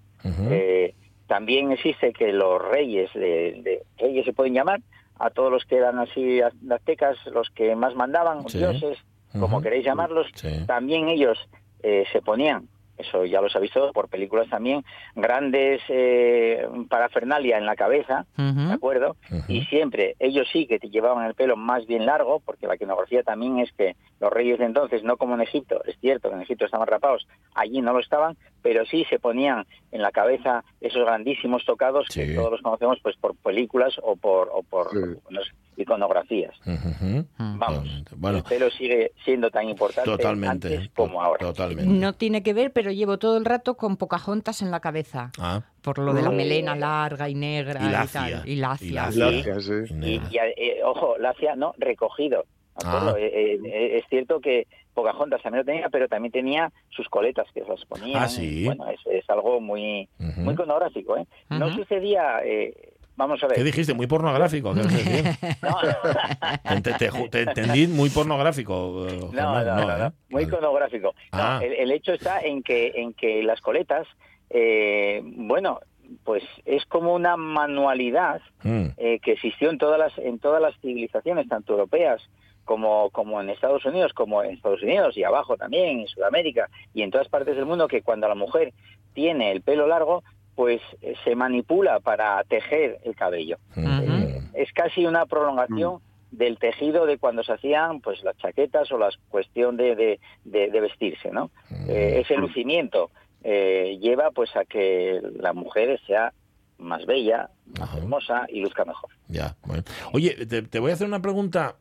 [0.50, 0.94] Eh,
[1.26, 4.80] también existe que los reyes, de, de- reyes se pueden llamar,
[5.18, 8.58] a todos los que eran así az- aztecas, los que más mandaban, Sí.
[8.58, 8.98] dioses,
[9.38, 10.64] como queréis llamarlos, Sí.
[10.66, 11.38] también ellos
[11.84, 12.68] eh, se ponían,
[13.02, 14.84] eso ya los ha visto por películas también,
[15.14, 19.16] grandes eh, parafernalia en la cabeza, ¿de acuerdo?
[19.48, 23.22] Y siempre, ellos sí que te llevaban el pelo más bien largo, porque la iconografía
[23.22, 26.42] también es que los reyes de entonces, no como en Egipto, es cierto que en
[26.42, 31.04] Egipto estaban rapados, allí no lo estaban, pero sí se ponían en la cabeza esos
[31.04, 32.20] grandísimos tocados Sí.
[32.26, 34.98] que todos los conocemos pues por películas o por, o por Sí.
[35.30, 36.54] no sé, iconografías.
[36.64, 38.12] Vamos, Totalmente.
[38.16, 40.74] Bueno, el pelo sigue siendo tan importante totalmente.
[40.76, 41.38] antes como ahora.
[41.40, 41.92] Totalmente.
[41.92, 45.30] No tiene que ver, pero llevo todo el rato con Pocahontas en la cabeza.
[45.38, 46.36] Ah, Por lo de la Mm.
[46.36, 48.20] melena larga y negra Y y, lacia.
[48.20, 48.48] tal.
[48.48, 48.86] Y lacia.
[48.88, 49.60] Y lacia.
[49.60, 49.94] sí.
[50.00, 52.44] y eh, ojo, la hacía, no, recogido.
[52.84, 53.14] Ah.
[53.18, 57.62] Eh, eh, es cierto que Pocahontas también lo tenía, pero también tenía sus coletas que
[57.62, 58.22] se las ponían.
[58.22, 58.64] Ah, sí.
[58.66, 60.40] Bueno, es, es algo muy, Ujú.
[60.40, 61.26] muy iconográfico, ¿eh?
[61.50, 61.76] No Ujú.
[61.78, 63.56] sucedía, eh, vamos a ver.
[63.56, 63.94] ¿Qué dijiste?
[63.94, 64.74] Muy pornográfico.
[64.74, 64.80] ¿qué?
[65.62, 69.06] No, Te, te- te- te entendí muy pornográfico.
[69.08, 70.10] eh, no, no, no, no, ¿eh?
[70.30, 70.46] muy.
[70.46, 71.60] No, Ah.
[71.62, 74.06] el, el hecho está en que, en que las coletas,
[74.50, 75.80] eh, bueno,
[76.24, 78.88] pues es como una manualidad Mm.
[78.96, 82.22] eh, que existió en todas las en todas las civilizaciones tanto europeas
[82.64, 87.02] como como en Estados Unidos como en Estados Unidos y abajo también en Sudamérica y
[87.02, 88.72] en todas partes del mundo que cuando la mujer
[89.14, 90.22] tiene el pelo largo
[90.54, 94.54] pues eh, se manipula para tejer el cabello Mm.
[94.54, 96.00] Es casi una prolongación
[96.30, 100.70] del tejido de cuando se hacían pues las chaquetas o la cuestión de, de, de-
[100.70, 101.50] de vestirse no
[101.88, 103.10] Eh, ese lucimiento
[103.44, 106.32] eh, lleva pues a que la mujer sea
[106.78, 107.48] más bella
[107.78, 107.98] más Ajá.
[107.98, 109.82] hermosa y luzca mejor Ya, bueno.
[110.12, 111.76] Oye, te, te voy a hacer una pregunta.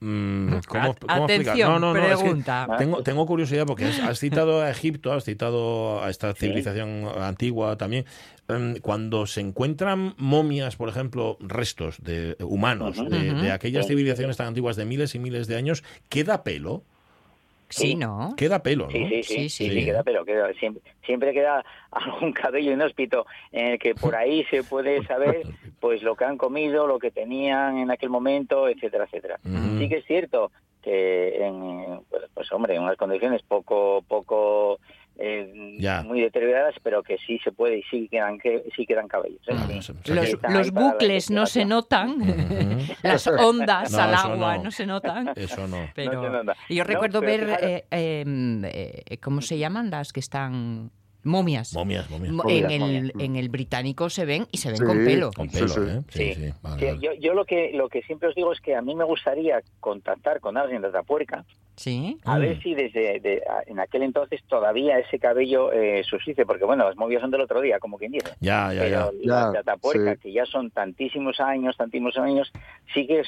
[0.00, 2.68] Mm, ¿Cómo, cómo atención, No, no, no, es que pregunta.
[2.78, 8.04] tengo, tengo curiosidad porque has, citado a Egipto, has citado a esta civilización antigua también.
[8.48, 14.76] Em, Cuando se encuentran momias, por ejemplo, restos de humanos de, aquellas civilizaciones tan antiguas
[14.76, 16.84] de miles y miles de años, ¿queda pelo?
[17.68, 18.34] Sí, ¿no?
[18.36, 18.90] Queda pelo, ¿no?
[18.90, 19.80] Sí, sí, sí, Sí, sí, sí.
[19.80, 24.44] sí, queda pelo, queda, siempre, siempre queda algún cabello inhóspito en el que por ahí
[24.50, 25.42] se puede saber
[25.80, 29.38] pues lo que han comido, lo que tenían en aquel momento, etcétera, etcétera.
[29.78, 30.50] Sí que es cierto
[30.82, 34.78] que en, pues, pues, hombre, en unas condiciones poco, poco
[35.18, 36.02] eh, Ya.
[36.02, 39.40] muy deterioradas, pero que sí se puede y sí quedan, que, sí quedan cabellos.
[39.48, 39.54] ¿eh?
[39.56, 39.94] Ah, no sé,
[40.48, 42.16] Los, bucles no se notan,
[43.02, 44.64] las ondas No, al agua no.
[44.64, 44.70] no.
[44.70, 45.32] se notan.
[45.36, 45.88] Eso no.
[45.94, 46.54] Pero se nota.
[46.68, 50.90] yo No, recuerdo pero ver, eh, eh, eh, ¿cómo se llaman las que están
[51.26, 51.72] momias?
[51.74, 52.32] Momias, momias.
[52.32, 53.12] Mo- Momias, en, el, momias.
[53.28, 54.84] en el británico se ven y se ven Sí.
[54.84, 55.30] con pelo.
[55.32, 55.80] Con pelo, sí.
[55.80, 56.00] ¿eh?
[56.08, 56.34] Sí, Sí.
[56.46, 56.52] sí.
[56.62, 56.98] Vale, Sí, vale.
[57.00, 59.60] yo, yo lo que lo que siempre os digo es que a mí me gustaría
[59.80, 61.44] contactar con alguien de Atapuerca
[61.76, 62.16] Sí.
[62.24, 62.40] a Mm.
[62.40, 66.84] ver si desde de- a- en aquel entonces todavía ese cabello eh, subsiste, porque bueno,
[66.84, 68.30] las movias son del otro día, como quien dice.
[68.40, 69.08] Ya, ya, ya.
[69.10, 70.20] Pero las Ya, de Atapuerca, sí.
[70.22, 72.50] que ya son tantísimos años, tantísimos años,
[72.94, 73.22] sí que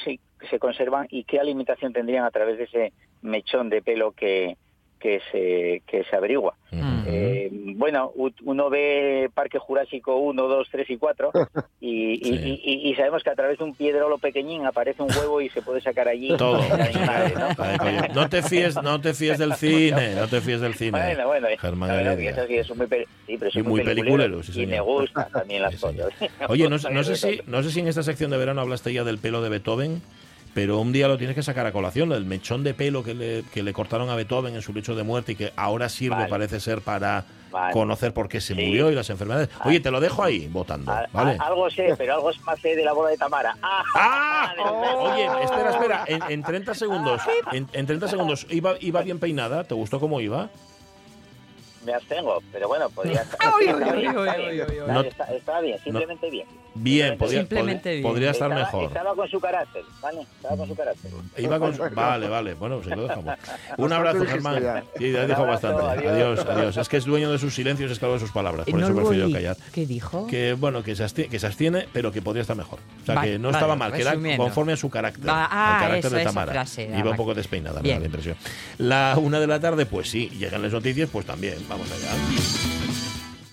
[0.49, 4.57] se conservan y qué alimentación tendrían a través de ese mechón de pelo que,
[4.99, 6.55] que se que se averigua.
[6.73, 6.83] Ujú.
[7.07, 8.13] Eh, bueno,
[8.45, 11.31] uno ve Parque Jurásico 1, 2, 3 y 4
[11.81, 12.35] y, Sí.
[12.35, 15.49] y- y- y sabemos que a través de un piedrolo pequeñín aparece un huevo y
[15.51, 16.63] se puede sacar allí Todo.
[16.63, 18.15] el animal, ¿no?
[18.15, 20.91] No te fíes, no te fíes del cine, no te fíes del cine.
[20.99, 22.17] Bueno, bueno, Germán Heredia.
[22.17, 22.87] que eso sí, es muy,
[23.27, 26.13] sí, pero Y soy muy peliculero, sí, y me gustan también las cosas.
[26.49, 29.05] Oye, no, no sé si, no sé si en esta sección de verano hablaste ya
[29.05, 30.03] del pelo de Beethoven,
[30.59, 33.45] pero un día lo tienes que sacar a colación, el mechón de pelo que le,
[33.55, 36.29] que le cortaron a Beethoven en su lecho de muerte y que ahora sirve, Vale.
[36.29, 37.73] parece ser, para Vale.
[37.73, 38.61] conocer por qué se Sí.
[38.67, 39.51] murió y las enfermedades.
[39.65, 41.37] Oye, te lo dejo ahí votando, A- a- ¿vale?
[41.39, 43.55] algo sé, pero algo es más de la boda de Tamara.
[43.63, 43.85] ¡Ah!
[43.95, 44.53] ¡Ah!
[44.99, 49.63] Oye, espera, espera, en, en 30 segundos, en, en 30 segundos, ¿iba, ¿iba bien peinada?
[49.63, 50.49] ¿Te gustó cómo iba?
[51.85, 53.39] Me abstengo, pero bueno, podría estar.
[53.41, 53.67] Ay,
[53.97, 55.07] bien.
[55.07, 56.47] Está- No- Estaba bien, simplemente bien.
[56.81, 58.03] Bien, podría, Simplemente pod- bien.
[58.03, 58.85] podría estar Estaba- mejor.
[58.85, 60.21] Estaba con su carácter, ¿vale?
[60.21, 61.11] Estaba con su carácter.
[61.37, 62.55] Iba con su- Vale, vale.
[62.55, 63.35] Bueno, pues ahí lo dejamos.
[63.79, 64.63] Un abrazo, Germán.
[64.63, 64.85] ya.
[64.97, 65.83] Sí, ya dijo bastante.
[65.83, 66.77] Adiós, adiós.
[66.77, 68.67] Es que es dueño de sus silencios, esclavo de sus palabras.
[68.71, 69.57] Por eso lo prefiero callar.
[69.73, 70.27] ¿Qué dijo?
[70.29, 72.79] Que bueno, que se, abstiene, que se abstiene, pero que podría estar mejor.
[73.03, 75.29] O sea, Vale, que no vale, estaba mal, que era conforme a su carácter.
[75.29, 76.53] Va- ah, al carácter eso, de Tamara.
[76.53, 78.37] frase, Iba un poco despeinada, me da la impresión.
[78.79, 81.57] La una de la tarde, pues sí, llegan las noticias, pues también.
[81.69, 82.78] Vamos allá.